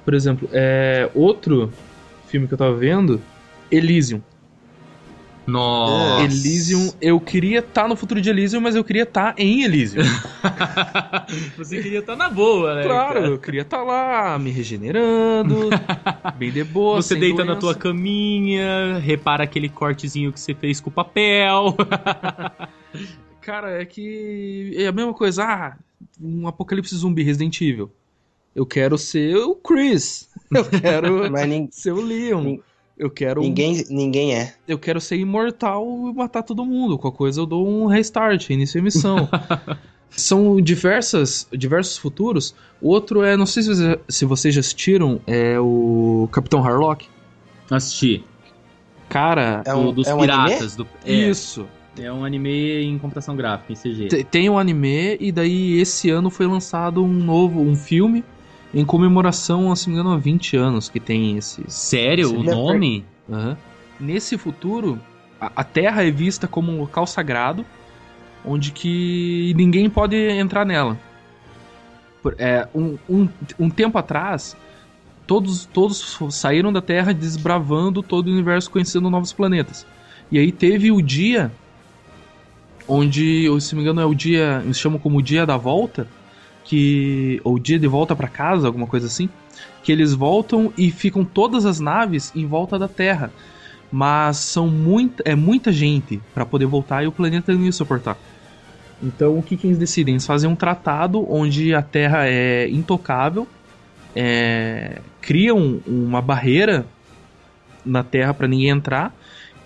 [0.04, 1.72] Por exemplo, é, outro
[2.26, 3.20] filme que eu tava vendo,
[3.70, 4.20] Elysium.
[5.46, 6.24] Nossa.
[6.24, 9.64] Elysium, eu queria estar tá no futuro de Elysium, mas eu queria estar tá em
[9.64, 10.02] Elysium.
[11.58, 12.82] Você queria estar tá na boa, né?
[12.84, 13.26] Claro, cara?
[13.26, 15.70] eu queria estar tá lá, me regenerando,
[16.38, 17.02] bem de boa.
[17.02, 17.54] Você deita doença.
[17.54, 21.76] na tua caminha, repara aquele cortezinho que você fez com o papel.
[23.42, 25.44] cara, é que é a mesma coisa.
[25.44, 25.76] Ah,
[26.20, 27.90] um apocalipse zumbi Resident Evil.
[28.54, 30.28] Eu quero ser o Chris.
[30.50, 31.30] Eu quero
[31.72, 32.58] ser o Leon.
[32.98, 33.40] Eu quero.
[33.40, 34.54] Ninguém, ninguém é.
[34.68, 36.98] Eu quero ser imortal e matar todo mundo.
[36.98, 39.28] Qualquer coisa eu dou um restart, inicio a missão.
[40.10, 42.54] São diversas, diversos futuros.
[42.82, 47.08] O outro é, não sei se, se vocês já assistiram, é o Capitão Harlock.
[47.70, 48.22] Assisti.
[49.08, 50.76] Cara, é um, dos é um piratas.
[50.76, 51.66] Do, é, Isso.
[51.98, 54.24] É um anime em computação gráfica, em CG.
[54.24, 58.22] Tem um anime, e daí esse ano foi lançado um novo, um filme
[58.74, 61.62] em comemoração, se não me engano, a 20 anos que tem esse.
[61.68, 62.26] Sério?
[62.26, 63.04] Esse o nome?
[63.28, 63.56] Uhum.
[64.00, 64.98] Nesse futuro,
[65.40, 67.64] a, a Terra é vista como um local sagrado,
[68.44, 70.98] onde que ninguém pode entrar nela.
[72.38, 74.56] É, um, um, um tempo atrás,
[75.26, 79.86] todos, todos saíram da Terra desbravando todo o universo, conhecendo novos planetas.
[80.30, 81.52] E aí teve o dia
[82.88, 86.06] onde, se não me engano, é o dia, eles chamam como o dia da volta,
[86.64, 89.28] que ou dia de volta para casa, alguma coisa assim,
[89.82, 93.32] que eles voltam e ficam todas as naves em volta da Terra.
[93.90, 98.16] Mas são muita, é muita gente para poder voltar e o planeta não ia suportar.
[99.02, 100.14] Então o que, que eles decidem?
[100.14, 103.46] Eles fazem um tratado onde a Terra é intocável,
[104.14, 106.86] é, criam uma barreira
[107.84, 109.14] na Terra para ninguém entrar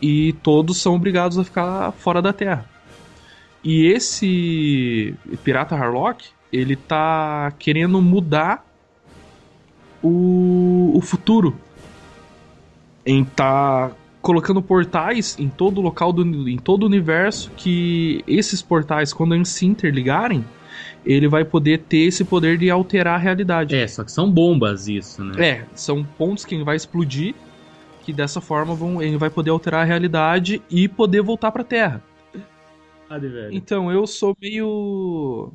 [0.00, 2.64] e todos são obrigados a ficar fora da Terra.
[3.62, 8.64] E esse pirata Harlock, ele tá querendo mudar
[10.02, 11.56] o, o futuro.
[13.04, 19.12] Em tá colocando portais em todo local do, em todo o universo que esses portais
[19.12, 20.44] quando eles se interligarem,
[21.04, 23.76] ele vai poder ter esse poder de alterar a realidade.
[23.76, 25.48] É, só que são bombas isso, né?
[25.48, 27.34] É, são pontos que ele vai explodir
[28.06, 31.64] que dessa forma vão, ele vai poder alterar a realidade e poder voltar para a
[31.64, 32.02] Terra.
[33.52, 35.52] Então, eu sou meio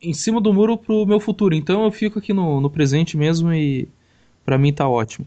[0.00, 1.54] em cima do muro pro meu futuro.
[1.54, 3.88] Então eu fico aqui no, no presente mesmo e
[4.44, 5.26] para mim tá ótimo.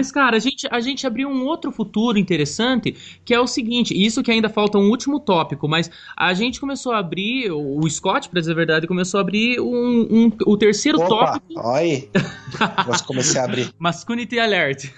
[0.00, 3.92] Mas, cara, a gente, a gente abriu um outro futuro interessante, que é o seguinte,
[3.94, 8.30] isso que ainda falta um último tópico, mas a gente começou a abrir, o Scott,
[8.30, 11.60] pra dizer a verdade, começou a abrir um, um o terceiro Opa, tópico.
[11.60, 12.08] Olha
[12.86, 13.74] Nós comecei a abrir.
[13.78, 14.90] Masculinity Alert.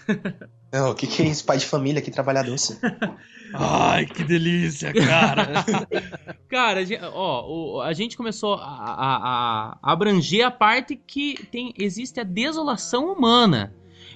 [0.72, 1.44] Não, o que, que é isso?
[1.44, 2.54] Pai de família, que trabalhador.
[3.54, 5.64] Ai, que delícia, cara.
[6.48, 11.74] cara, a gente, ó, a gente começou a, a, a abranger a parte que tem,
[11.76, 13.74] existe a desolação humana.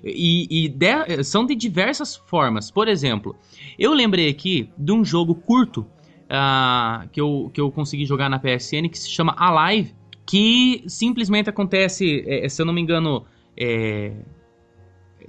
[0.08, 2.70] E, e de, são de diversas formas.
[2.70, 3.34] Por exemplo,
[3.78, 5.80] eu lembrei aqui de um jogo curto
[6.26, 9.94] uh, que, eu, que eu consegui jogar na PSN que se chama Alive,
[10.24, 13.24] que simplesmente acontece, é, se eu não me engano,
[13.56, 14.12] é,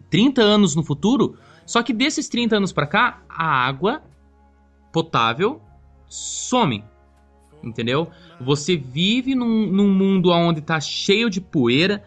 [0.10, 1.38] 30 anos no futuro.
[1.66, 4.02] Só que desses 30 anos para cá, a água
[4.94, 5.62] potável
[6.08, 6.84] some.
[7.64, 8.10] Entendeu?
[8.40, 12.04] Você vive num, num mundo onde tá cheio de poeira,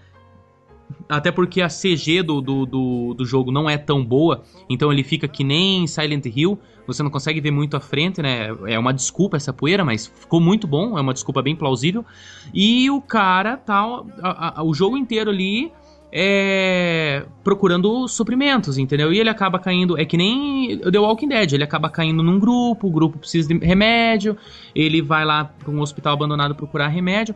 [1.09, 5.03] até porque a CG do, do, do, do, jogo não é tão boa, então ele
[5.03, 8.49] fica que nem Silent Hill, você não consegue ver muito à frente, né?
[8.67, 12.05] É uma desculpa essa poeira, mas ficou muito bom, é uma desculpa bem plausível.
[12.53, 13.81] E o cara tá.
[14.23, 15.73] A, a, o jogo inteiro ali
[16.13, 19.13] é, procurando suprimentos, entendeu?
[19.13, 22.89] E ele acaba caindo, é que nem The Walking Dead, ele acaba caindo num grupo,
[22.89, 24.37] o grupo precisa de remédio,
[24.75, 27.35] ele vai lá para um hospital abandonado procurar remédio.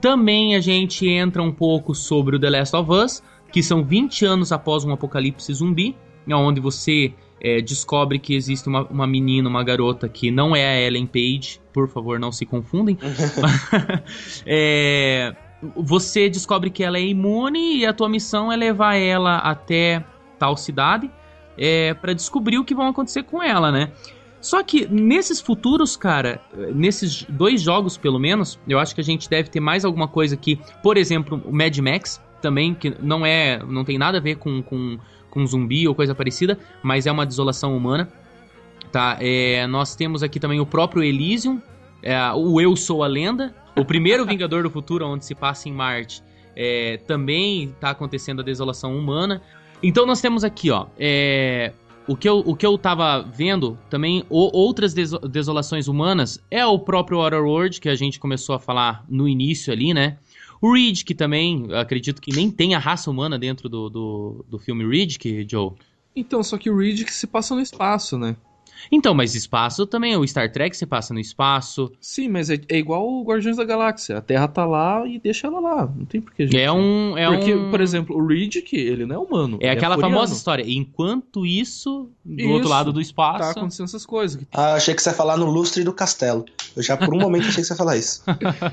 [0.00, 4.24] Também a gente entra um pouco sobre o The Last of Us, que são 20
[4.24, 5.96] anos após um apocalipse zumbi,
[6.28, 10.80] onde você é, descobre que existe uma, uma menina, uma garota que não é a
[10.80, 12.98] Ellen Page, por favor, não se confundem.
[14.46, 15.34] é,
[15.76, 20.04] você descobre que ela é imune e a tua missão é levar ela até
[20.38, 21.10] tal cidade
[21.56, 23.92] é, para descobrir o que vai acontecer com ela, né?
[24.44, 26.38] Só que nesses futuros, cara,
[26.74, 30.34] nesses dois jogos pelo menos, eu acho que a gente deve ter mais alguma coisa
[30.34, 30.60] aqui.
[30.82, 34.62] Por exemplo, o Mad Max também, que não é, não tem nada a ver com,
[34.62, 34.98] com,
[35.30, 38.06] com zumbi ou coisa parecida, mas é uma desolação humana.
[38.92, 39.16] Tá?
[39.18, 41.58] É, nós temos aqui também o próprio Elysium,
[42.02, 45.72] é, o Eu Sou a Lenda, o primeiro Vingador do Futuro, onde se passa em
[45.72, 46.22] Marte.
[46.54, 49.40] É, também está acontecendo a desolação humana.
[49.82, 51.72] Então nós temos aqui, ó, é,
[52.06, 56.78] o que eu, o que eu tava vendo também, o, outras desolações humanas, é o
[56.78, 60.18] próprio Waterworld, que a gente começou a falar no início ali, né?
[60.60, 64.58] O Reed, que também, acredito que nem tem a raça humana dentro do, do, do
[64.58, 65.72] filme Reed, que, Joe.
[66.14, 68.36] Então, só que o Reed que se passa no espaço, né?
[68.90, 71.92] Então, mas espaço também, o Star Trek se passa no espaço.
[72.00, 74.18] Sim, mas é, é igual o Guardiões da Galáxia.
[74.18, 75.92] A Terra tá lá e deixa ela lá.
[75.96, 76.58] Não tem porquê, gente.
[76.58, 77.16] É um.
[77.16, 77.70] É Porque, um...
[77.70, 79.58] por exemplo, o Riddick, ele não é humano.
[79.60, 80.64] É aquela é famosa história.
[80.66, 83.40] Enquanto isso, do isso, outro lado do espaço.
[83.40, 84.40] Tá acontecendo essas coisas.
[84.52, 86.44] Ah, achei que você ia falar no lustre do castelo.
[86.76, 88.22] Eu já por um momento achei que você ia falar isso.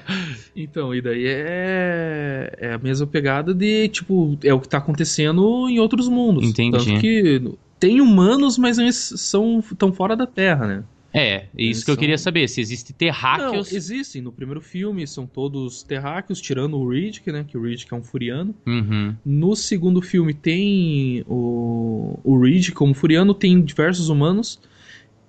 [0.56, 2.58] então, e daí é.
[2.58, 6.48] É a mesma pegada de, tipo, é o que tá acontecendo em outros mundos.
[6.48, 6.72] Entendi.
[6.72, 7.42] Tanto que
[7.82, 10.84] tem humanos, mas eles são tão fora da Terra, né?
[11.12, 12.00] É, isso eles que eu são...
[12.00, 13.72] queria saber, se existe terráqueos...
[13.72, 14.22] Não, existem.
[14.22, 17.44] No primeiro filme são todos terráqueos, tirando o Riddick, né?
[17.44, 18.54] Que o Riddick é um furiano.
[18.68, 19.16] Uhum.
[19.26, 24.60] No segundo filme tem o, o Riddick como furiano, tem diversos humanos.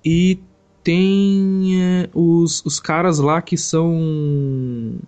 [0.04, 0.38] E
[0.84, 5.00] tem é, os, os caras lá que são.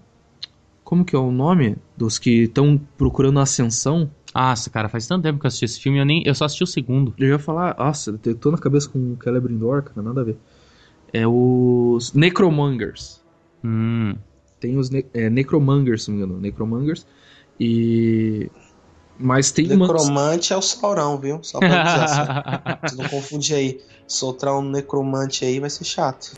[0.83, 1.77] Como que é o nome?
[1.95, 4.11] Dos que estão procurando ascensão.
[4.35, 6.65] Nossa, cara, faz tanto tempo que eu assisti esse filme, eu, nem, eu só assisti
[6.65, 7.15] o segundo.
[7.17, 10.37] Eu ia falar, nossa, eu tô na cabeça com o Celebrimbor, cara, nada a ver.
[11.13, 13.23] É os Necromongers.
[13.63, 14.17] Hum.
[14.59, 16.41] Tem os ne é, Necromongers, se não me engano.
[16.41, 17.07] Necromongers.
[17.61, 18.51] E.
[19.19, 19.87] Mas tem uma.
[19.87, 21.39] Necromante é o Saurão, viu?
[21.43, 22.23] Só pra dizer assim.
[22.83, 23.81] Você não confunde aí.
[24.07, 26.35] Soltar um necromante aí vai ser chato.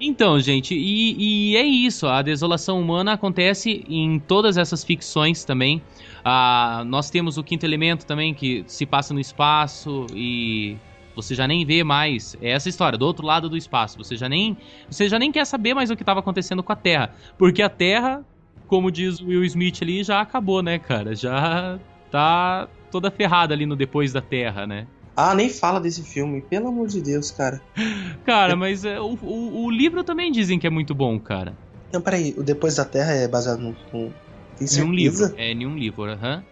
[0.00, 2.06] Então, gente, e, e, é isso.
[2.06, 5.82] A desolação humana acontece em todas essas ficções também.
[6.24, 10.76] Ah, nós temos o quinto elemento também, que se passa no espaço e
[11.16, 13.98] você já nem vê mais é essa história do outro lado do espaço.
[13.98, 14.56] Você já nem
[14.88, 17.68] você já nem quer saber mais o que estava acontecendo com a Terra, porque a
[17.68, 18.24] Terra,
[18.66, 21.16] como diz o Will Smith ali, já acabou, né, cara?
[21.16, 21.78] Já
[22.10, 24.86] tá toda ferrada ali no depois da Terra, né?
[25.16, 27.60] Ah, nem fala desse filme, pelo amor de Deus, cara.
[28.24, 31.56] Cara, mas é, o, o, o, livro também dizem que é muito bom, cara.
[31.92, 33.70] Não, peraí, o Depois da Terra é baseado no.
[33.92, 34.12] no...
[34.56, 34.92] Tem certeza?
[34.92, 35.34] livro.
[35.36, 36.44] É, nenhum livro, aham.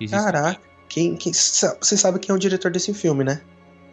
[0.00, 0.08] Uhum.
[0.08, 3.40] Caraca, quem, quem, você sabe quem é o diretor desse filme, né?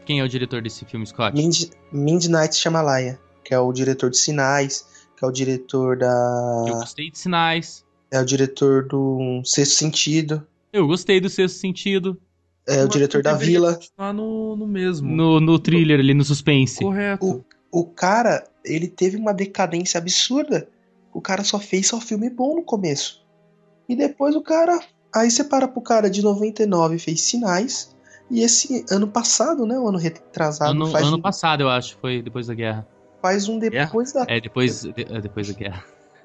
[0.06, 1.36] Quem é o diretor desse filme, Scott?
[1.36, 4.86] Mind, Midnight Shyamalan, que é o diretor de Sinais,
[5.16, 6.66] que é o diretor da...
[6.68, 7.86] Eu gostei de Sinais.
[8.10, 10.45] É o diretor do Sexto Sentido.
[10.72, 12.19] Eu gostei do Sexto Sentido.
[12.67, 13.80] É o diretor da Vila.
[13.97, 15.09] Tá no, no mesmo.
[15.09, 16.80] No, no thriller ali, no suspense.
[16.80, 17.43] Correto.
[17.72, 20.67] O, o cara, ele teve uma decadência absurda.
[21.13, 23.26] O cara só fez só filme bom no começo.
[23.89, 24.80] E depois o cara.
[25.13, 27.95] Aí você para pro cara de 99 fez sinais.
[28.30, 29.78] E esse ano passado, né?
[29.78, 30.72] O ano retrasado.
[30.72, 32.88] Ano, faz ano um, passado, eu acho, foi depois da guerra.
[33.22, 34.26] Faz um depois da.
[34.28, 35.84] É, depois, de, é, depois da guerra.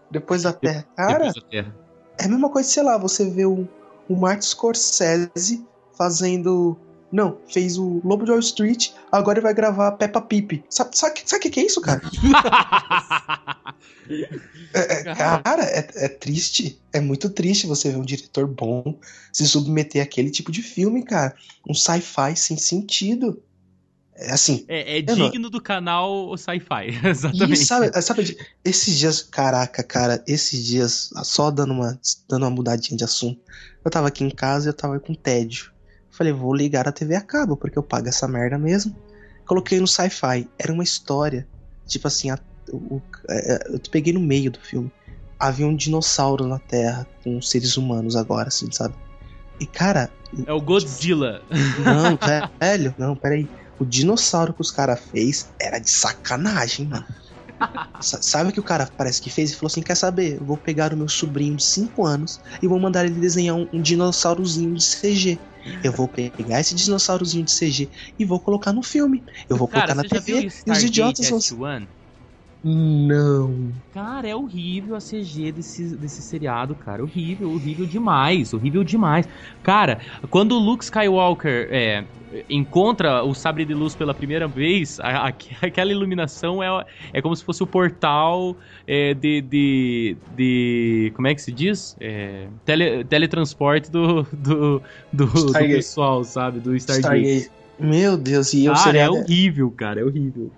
[0.08, 0.86] Depois da Terra.
[0.94, 1.76] Cara, depois da terra.
[2.20, 3.68] é a mesma coisa, sei lá, você vê o,
[4.08, 5.64] o Martin Scorsese
[5.96, 6.76] fazendo.
[7.10, 10.64] Não, fez o Lobo de Wall Street, agora ele vai gravar Peppa Pig.
[10.68, 12.02] Sabe, sabe, sabe o que, que é isso, cara?
[14.74, 16.80] é, é, cara, é, é, triste.
[16.92, 18.98] É muito triste você ver um diretor bom
[19.32, 21.34] se submeter àquele tipo de filme, cara.
[21.66, 23.40] Um sci-fi sem sentido.
[24.18, 24.64] É assim.
[24.66, 25.50] É, é digno não...
[25.50, 27.52] do canal sci-fi, exatamente.
[27.52, 32.96] E sabe, sabe, esses dias, caraca, cara, esses dias, só dando uma, dando uma mudadinha
[32.96, 33.40] de assunto.
[33.84, 35.70] Eu tava aqui em casa e eu tava com tédio.
[36.10, 38.96] Falei, vou ligar a TV a cabo, porque eu pago essa merda mesmo.
[39.44, 40.48] Coloquei no sci-fi.
[40.58, 41.46] Era uma história.
[41.86, 42.38] Tipo assim, a,
[42.72, 44.90] o, é, é, eu peguei no meio do filme.
[45.38, 48.94] Havia um dinossauro na Terra com seres humanos agora, assim, sabe?
[49.60, 50.10] E cara.
[50.46, 51.42] É o Godzilla.
[51.84, 52.18] Não,
[52.58, 53.46] velho, não, peraí.
[53.78, 57.06] O dinossauro que os caras fez era de sacanagem, mano.
[58.02, 59.50] Sabe o que o cara parece que fez?
[59.50, 60.36] Ele falou assim: Quer saber?
[60.40, 63.68] Eu vou pegar o meu sobrinho de 5 anos e vou mandar ele desenhar um,
[63.72, 65.40] um dinossaurozinho de CG.
[65.82, 69.24] Eu vou pegar esse dinossaurozinho de CG e vou colocar no filme.
[69.48, 71.40] Eu vou cara, colocar na TV e os idiotas vão.
[72.64, 73.72] Não.
[73.92, 77.02] Cara, é horrível a CG desse, desse seriado, cara.
[77.02, 78.52] Horrível, horrível demais.
[78.52, 79.28] Horrível demais.
[79.62, 80.00] Cara,
[80.30, 82.04] quando o Luke Skywalker é,
[82.48, 85.32] encontra o sabre de luz pela primeira vez, a, a,
[85.62, 91.12] aquela iluminação é, é como se fosse o portal é, de, de, de.
[91.14, 91.96] Como é que se diz?
[92.00, 94.82] É, tele, teletransporte do, do,
[95.12, 96.58] do, do, pessoal, sabe?
[96.58, 97.26] Do Stargate.
[97.26, 97.56] Stargate.
[97.78, 100.50] Meu Deus, e eu Cara, é horrível, cara, é horrível.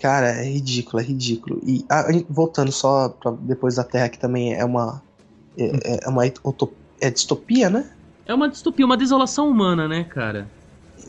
[0.00, 1.60] Cara, é ridículo, é ridículo.
[1.64, 5.02] E ah, voltando só pra depois da Terra, que também é uma.
[5.56, 7.90] É, é uma utopia, é distopia, né?
[8.26, 10.48] É uma distopia, uma desolação humana, né, cara?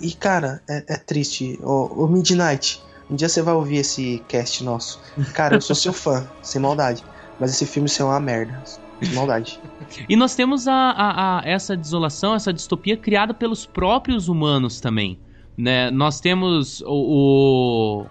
[0.01, 1.59] E, cara, é, é triste.
[1.61, 4.99] O, o Midnight, um dia você vai ouvir esse cast nosso.
[5.33, 7.03] Cara, eu sou seu fã, sem maldade.
[7.39, 8.61] Mas esse filme é uma merda.
[9.01, 9.59] Sem maldade.
[10.09, 15.19] e nós temos a, a, a, essa desolação, essa distopia criada pelos próprios humanos também.
[15.57, 15.91] Né?
[15.91, 18.05] Nós temos o, o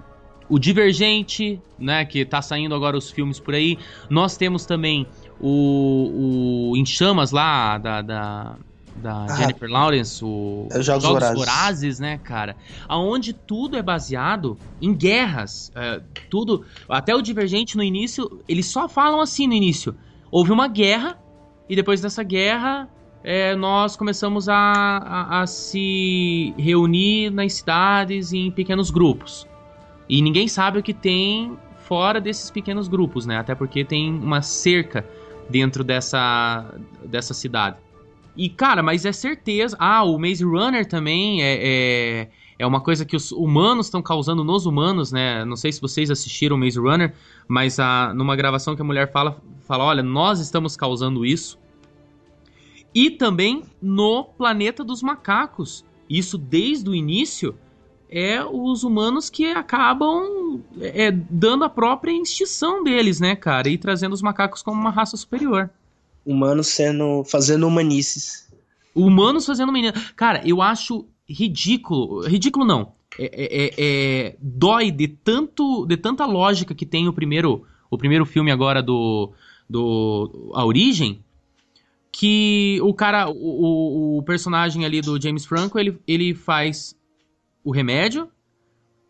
[0.53, 3.78] o Divergente, né, que tá saindo agora os filmes por aí.
[4.11, 5.07] Nós temos também
[5.40, 8.57] o, o Em Chamas lá, da, da,
[8.96, 11.38] da ah, Jennifer Lawrence, o é Jogos, Jogos Vorazes.
[11.38, 12.55] Vorazes, né, cara?
[12.86, 15.72] Aonde tudo é baseado em guerras.
[15.74, 16.66] É, tudo.
[16.86, 19.96] Até o Divergente no início, eles só falam assim no início.
[20.30, 21.18] Houve uma guerra,
[21.66, 22.90] e depois dessa guerra,
[23.24, 29.50] é, nós começamos a, a, a, se reunir nas cidades em pequenos grupos.
[30.12, 31.56] E ninguém sabe o que tem
[31.86, 33.38] fora desses pequenos grupos, né?
[33.38, 35.08] Até porque tem uma cerca
[35.48, 36.70] dentro dessa,
[37.02, 37.78] dessa cidade.
[38.36, 39.74] E, cara, mas é certeza.
[39.80, 44.44] Ah, o Maze Runner também é, é, é uma coisa que os humanos estão causando
[44.44, 45.46] nos humanos, né?
[45.46, 47.14] Não sei se vocês assistiram o Maze Runner,
[47.48, 51.58] mas a, numa gravação que a mulher fala, fala: olha, nós estamos causando isso.
[52.94, 55.86] E também no planeta dos macacos.
[56.06, 57.56] Isso desde o início
[58.12, 63.70] é os humanos que acabam é, dando a própria extinção deles, né, cara?
[63.70, 65.70] E trazendo os macacos como uma raça superior.
[66.24, 67.24] Humanos sendo.
[67.24, 68.52] fazendo humanices.
[68.94, 69.94] Humanos fazendo menina.
[70.14, 72.20] Cara, eu acho ridículo.
[72.26, 72.92] Ridículo não.
[73.18, 77.98] É, é, é, é, dói de tanto de tanta lógica que tem o primeiro o
[77.98, 79.32] primeiro filme agora do
[79.68, 81.22] do a origem
[82.10, 86.96] que o cara o, o personagem ali do James Franco ele, ele faz
[87.64, 88.28] o remédio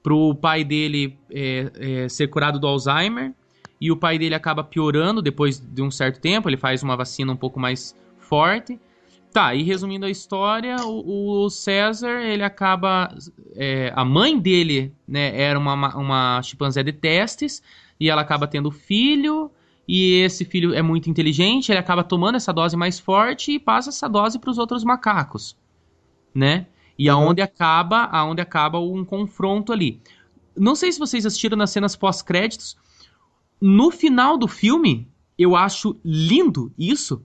[0.02, 3.32] pro pai dele é, é, ser curado do Alzheimer
[3.80, 7.32] e o pai dele acaba piorando depois de um certo tempo ele faz uma vacina
[7.32, 8.78] um pouco mais forte
[9.32, 13.08] Tá, e resumindo a história, o, o César, ele acaba.
[13.56, 17.62] É, a mãe dele, né, era uma, uma chimpanzé de testes,
[17.98, 19.50] e ela acaba tendo filho,
[19.88, 23.88] e esse filho é muito inteligente, ele acaba tomando essa dose mais forte e passa
[23.88, 25.56] essa dose para os outros macacos,
[26.34, 26.66] né?
[26.98, 30.00] E aonde acaba, aonde acaba um confronto ali.
[30.56, 32.76] Não sei se vocês assistiram nas cenas pós-créditos.
[33.60, 37.24] No final do filme, eu acho lindo isso,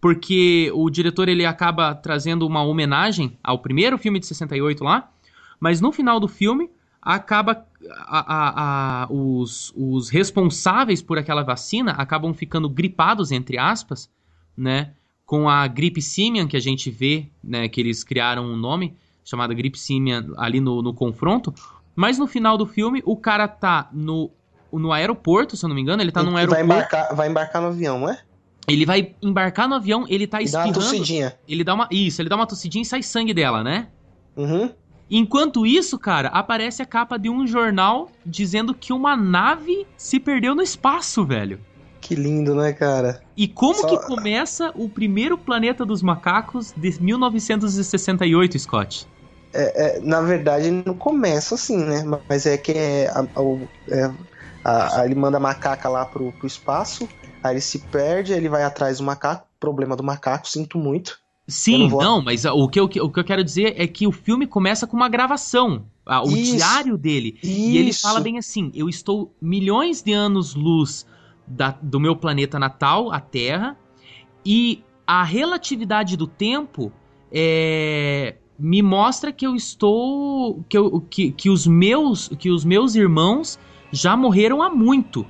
[0.00, 5.10] porque o diretor ele acaba trazendo uma homenagem ao primeiro filme de 68 lá,
[5.58, 7.64] mas no final do filme acaba
[8.06, 14.10] a, a, a, os, os responsáveis por aquela vacina acabam ficando gripados entre aspas,
[14.56, 14.92] né,
[15.24, 18.96] com a gripe simian que a gente vê, né, que eles criaram um nome
[19.26, 21.52] chamado gripe simian ali no, no confronto,
[21.94, 24.30] mas no final do filme o cara tá no
[24.72, 26.66] no aeroporto, se eu não me engano, ele tá num aeroporto.
[26.66, 28.18] Vai embarcar, vai embarcar no avião, não é?
[28.68, 30.72] Ele vai embarcar no avião, ele tá espirrando.
[30.72, 31.38] Dá uma tossidinha.
[31.48, 31.88] Ele dá uma.
[31.90, 33.88] Isso, ele dá uma tossidinha e sai sangue dela, né?
[34.36, 34.70] Uhum.
[35.08, 40.54] Enquanto isso, cara, aparece a capa de um jornal dizendo que uma nave se perdeu
[40.54, 41.60] no espaço, velho.
[42.00, 43.22] Que lindo, né, cara?
[43.36, 43.88] E como Só...
[43.88, 49.06] que começa o primeiro planeta dos macacos de 1968, Scott?
[49.56, 52.04] É, é, na verdade, não começa assim, né?
[52.28, 54.10] Mas é que é, a, a, é,
[54.64, 57.08] a, ele manda a macaca lá pro, pro espaço
[57.46, 59.46] Aí ele se perde, ele vai atrás do macaco.
[59.58, 61.18] Problema do macaco, sinto muito.
[61.48, 64.12] Sim, não, não, mas o que, eu, o que eu quero dizer é que o
[64.12, 65.86] filme começa com uma gravação.
[66.04, 66.56] o Isso.
[66.56, 67.38] diário dele.
[67.40, 67.52] Isso.
[67.52, 71.06] E ele fala bem assim: eu estou milhões de anos-luz
[71.80, 73.76] do meu planeta natal, a Terra,
[74.44, 76.92] e a relatividade do tempo
[77.30, 80.64] é, me mostra que eu estou.
[80.68, 83.58] Que, eu, que, que, os meus, que os meus irmãos
[83.92, 85.26] já morreram há muito.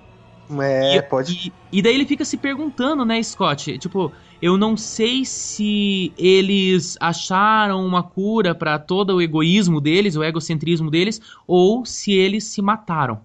[0.60, 1.52] É, e, pode.
[1.72, 3.78] E, e, daí ele fica se perguntando, né, Scott?
[3.78, 10.22] Tipo, eu não sei se eles acharam uma cura para todo o egoísmo deles, o
[10.22, 13.20] egocentrismo deles, ou se eles se mataram.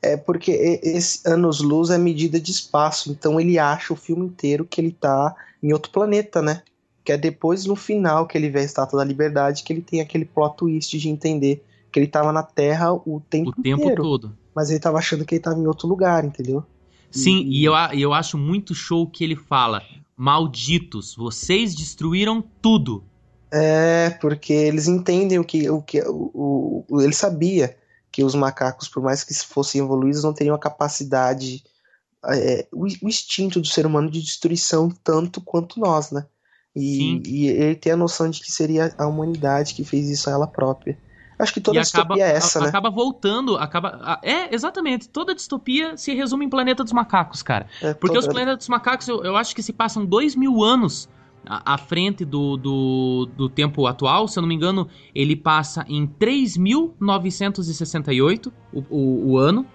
[0.00, 4.80] É porque esse anos-luz é medida de espaço, então ele acha o filme inteiro que
[4.80, 6.62] ele tá em outro planeta, né?
[7.04, 10.00] Que é depois, no final, que ele vê a Estátua da Liberdade, que ele tem
[10.00, 14.02] aquele plot twist de entender que ele tava na Terra o tempo, o tempo inteiro.
[14.02, 16.64] todo mas ele tava achando que ele tava em outro lugar, entendeu?
[17.10, 19.82] Sim, e, e eu, eu acho muito show que ele fala:
[20.16, 23.04] Malditos, vocês destruíram tudo.
[23.50, 25.68] É, porque eles entendem o que.
[25.68, 27.76] O que o, o, ele sabia
[28.10, 31.64] que os macacos, por mais que fossem evoluídos, não teriam a capacidade,
[32.26, 36.26] é, o, o, instinto do ser humano de destruição tanto quanto nós, né?
[36.74, 40.32] E, e, ele tem a noção de que seria a humanidade que fez isso a
[40.32, 40.96] ela própria.
[41.38, 42.68] Acho que toda e distopia acaba, é essa, a, né?
[42.68, 44.20] Acaba voltando, acaba.
[44.22, 45.08] É, exatamente.
[45.08, 47.66] Toda distopia se resume em Planeta dos Macacos, cara.
[47.82, 48.28] É, Porque toda...
[48.28, 51.08] os Planetas dos Macacos, eu, eu acho que se passam dois mil anos
[51.44, 54.28] à, à frente do, do, do tempo atual.
[54.28, 59.66] Se eu não me engano, ele passa em 3.968 o, o, o ano.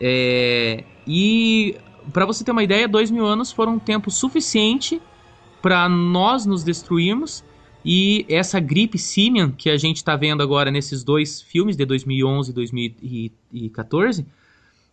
[0.00, 1.76] É, e
[2.12, 5.00] para você ter uma ideia, dois mil anos foram um tempo suficiente
[5.66, 7.44] para nós nos destruirmos
[7.84, 12.52] e essa gripe simian que a gente está vendo agora nesses dois filmes de 2011
[12.52, 14.24] e 2014,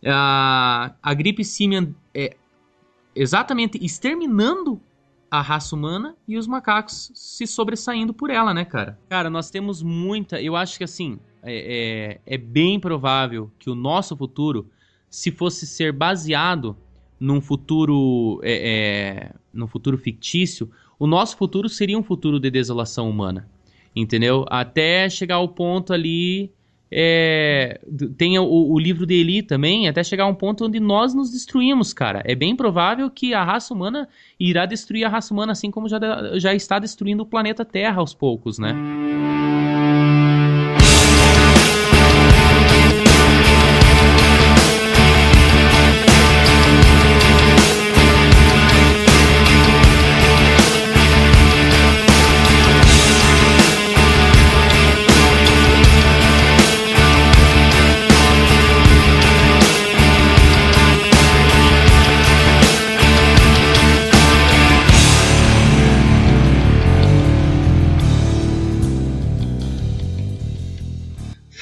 [0.04, 2.36] a, gripe simian é
[3.14, 4.80] exatamente exterminando
[5.30, 8.98] a raça humana e os macacos se sobressaindo por ela, né, cara?
[9.08, 10.42] Cara, nós temos muita.
[10.42, 14.68] Eu acho que assim é, é, é bem provável que o nosso futuro,
[15.08, 16.76] se fosse ser baseado
[17.24, 23.08] num futuro é, é, num futuro fictício, o nosso futuro seria um futuro de desolação
[23.08, 23.48] humana,
[23.96, 24.44] entendeu?
[24.48, 26.52] Até chegar ao ponto ali
[26.92, 27.80] é,
[28.18, 31.30] tem o, o, livro de Eli também, até chegar a um ponto onde nós nos
[31.30, 32.22] destruímos, cara.
[32.26, 34.06] É bem provável que a raça humana
[34.38, 35.98] irá destruir a raça humana, assim como já,
[36.38, 38.72] já está destruindo o planeta Terra aos poucos, né?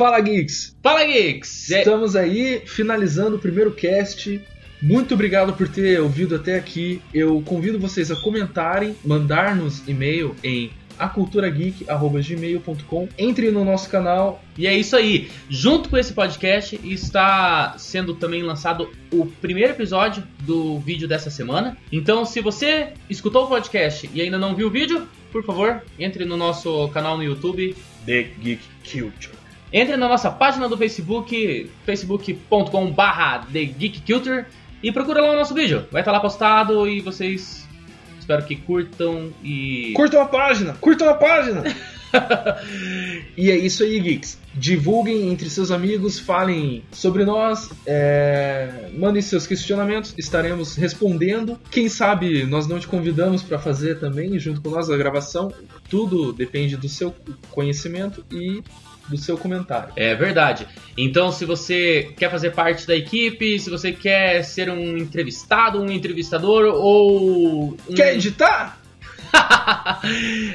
[0.02, 0.76] Fala Geeks!
[0.82, 1.70] Fala, Geeks!
[1.70, 4.40] Estamos aí finalizando o primeiro cast.
[4.82, 7.00] Muito obrigado por ter ouvido até aqui.
[7.14, 13.08] Eu convido vocês a comentarem, mandar-nos e-mail em aculturageek.gmail.com.
[13.16, 14.42] Entre no nosso canal.
[14.58, 15.30] E é isso aí.
[15.48, 21.78] Junto com esse podcast está sendo também lançado o primeiro episódio do vídeo dessa semana.
[21.92, 26.24] Então, se você escutou o podcast e ainda não viu o vídeo, por favor, entre
[26.24, 29.40] no nosso canal no YouTube, The Geek Culture.
[29.72, 34.44] Entre na nossa página do Facebook, facebook.com/barra The Geek Culture
[34.82, 35.86] e procura lá o nosso vídeo.
[35.90, 37.66] Vai estar lá postado e vocês
[38.18, 40.74] espero que curtam e Curtam a página!
[40.80, 41.64] Curtam a página!
[43.36, 44.38] e é isso aí, Geeks.
[44.54, 51.58] Divulguem entre seus amigos, falem sobre nós, é, mandem seus questionamentos, estaremos respondendo.
[51.70, 55.52] Quem sabe nós não te convidamos para fazer também, junto com nós, a gravação.
[55.88, 57.14] Tudo depende do seu
[57.50, 58.62] conhecimento e
[59.08, 59.92] do seu comentário.
[59.96, 60.66] É verdade.
[60.96, 65.90] Então, se você quer fazer parte da equipe, se você quer ser um entrevistado, um
[65.90, 67.76] entrevistador ou.
[67.88, 67.94] Um...
[67.94, 68.80] Quer editar?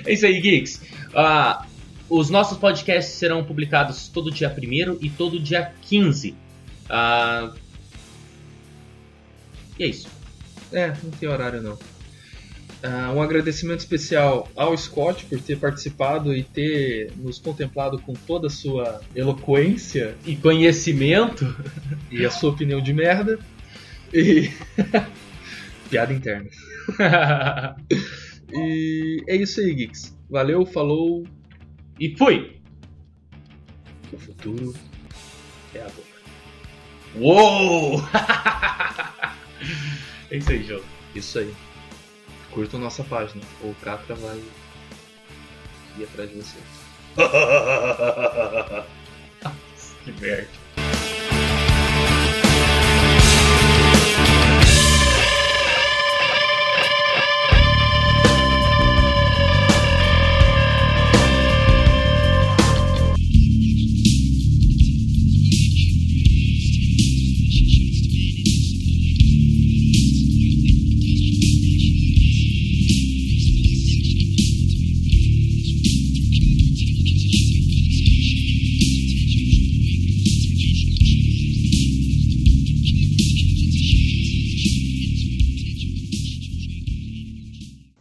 [0.06, 0.82] é isso aí, Geeks.
[1.16, 1.66] Ah,
[2.10, 6.36] os nossos podcasts serão publicados todo dia 1 e todo dia 15.
[6.90, 7.52] Ah,
[9.80, 10.08] e é isso.
[10.72, 11.78] É, não tem horário não.
[12.84, 18.48] Ah, um agradecimento especial ao Scott por ter participado e ter nos contemplado com toda
[18.48, 21.46] a sua eloquência E conhecimento.
[22.12, 23.40] e a sua opinião de merda.
[24.14, 24.52] E.
[25.90, 26.50] Piada interna.
[28.50, 30.18] E é isso aí, Geeks.
[30.30, 31.26] Valeu, falou.
[32.00, 32.58] e fui!
[34.12, 34.74] O futuro
[35.76, 36.08] é agora.
[37.16, 38.02] Uou!
[40.32, 40.86] é isso aí, jogo.
[41.14, 41.54] Isso aí.
[42.58, 43.44] Curtam nossa página.
[43.62, 44.42] Ou o Catra vai
[45.96, 46.58] ir atrás de você.
[50.04, 50.57] que merda.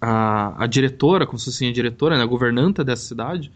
[0.09, 3.50] A, a diretora, como se fosse a diretora, né, a governanta dessa cidade,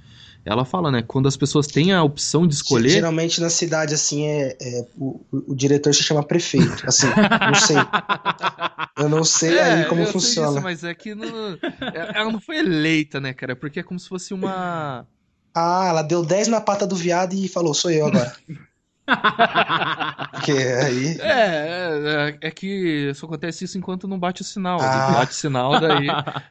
[0.45, 1.03] ela fala, né?
[1.07, 2.89] Quando as pessoas têm a opção de escolher.
[2.89, 6.83] Geralmente na cidade, assim, é, é- o, o- diretor se chama prefeito.
[6.87, 7.07] Assim,
[7.47, 7.77] não sei.
[8.99, 10.51] Eu não sei aí como É, eu sei funciona.
[10.53, 11.53] isso, mas é que não-
[11.95, 13.55] é- ela não foi eleita, né, cara?
[13.55, 15.07] Porque é como se fosse uma.
[15.55, 18.33] Ah, ela deu 10 na pata do viado e falou, sou eu agora.
[20.33, 21.19] Porque aí.
[21.21, 24.79] É, é, é que só acontece isso enquanto não bate o sinal.
[24.81, 25.13] Ah.
[25.13, 26.07] Bate o sinal, daí,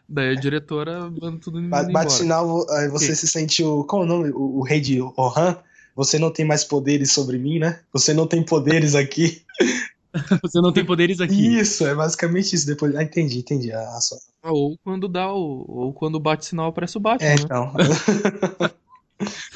[0.08, 1.92] daí a diretora manda tudo Ba- embora.
[1.92, 3.84] Bate sinal, aí você se sente o.
[3.84, 4.30] Como é o nome?
[4.32, 5.58] O, o rei de Rohan.
[5.96, 7.80] Você não tem mais poderes sobre mim, né?
[7.92, 9.42] Você não tem poderes aqui.
[10.42, 11.60] Você não tem poderes aqui.
[11.60, 12.66] Isso, é basicamente isso.
[12.66, 12.96] Depois.
[12.96, 13.72] Ah, entendi, entendi.
[13.72, 14.18] A, a sua...
[14.44, 15.66] Ou quando dá o.
[15.68, 17.42] Ou quando bate sinal aparece o Batman, É, né?
[17.44, 17.74] então.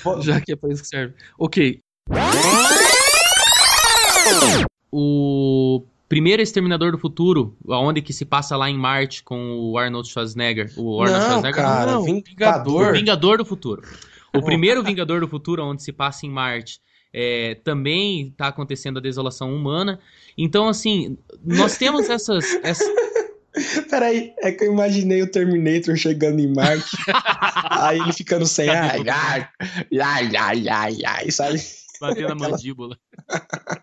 [0.22, 1.16] Já que é pra isso que serve.
[1.40, 1.80] Ok.
[4.92, 10.08] O primeiro Exterminador do Futuro, onde que se passa lá em Marte com o Arnold
[10.08, 10.72] Schwarzenegger.
[10.78, 12.90] O Arnold Não, Schwarzenegger cara, não, Vingador.
[12.90, 13.82] O Vingador do Futuro.
[14.36, 16.80] O primeiro Vingador do Futuro, onde se passa em Marte,
[17.14, 20.00] é, também está acontecendo a desolação humana.
[20.38, 22.46] Então, assim, nós temos essas.
[22.64, 22.88] essas...
[23.90, 26.96] Peraí, é que eu imaginei o Terminator chegando em Marte.
[27.70, 28.96] aí ele ficando sem ar.
[28.96, 29.48] Ai,
[30.02, 31.62] ai, ai, ai, ai, sabe?
[32.02, 32.98] Batendo a mandíbula.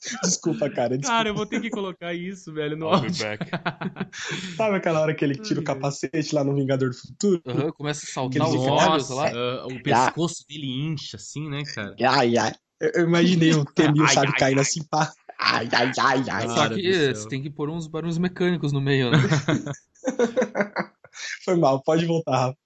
[0.24, 0.96] Desculpa, cara.
[0.96, 1.16] Desculpa.
[1.16, 3.12] Cara, eu vou ter que colocar isso, velho, no I'll áudio.
[4.56, 7.42] Sabe aquela hora que ele tira o capacete lá no Vingador do Futuro?
[7.46, 9.30] Aham, começa a saltar os olhos lá.
[9.30, 11.94] Ah, o pescoço dele incha, assim, né, cara?
[12.00, 12.52] Ai, ai.
[12.80, 14.62] Eu, imaginei o Temil, sabe, ai, caindo ai.
[14.62, 15.12] assim, pá.
[15.38, 16.48] Ai, ai, ai, ai.
[16.48, 19.18] Só que você tem que pôr uns barulhos mecânicos no meio, né?
[21.44, 22.58] Foi mal, pode voltar, Rafa.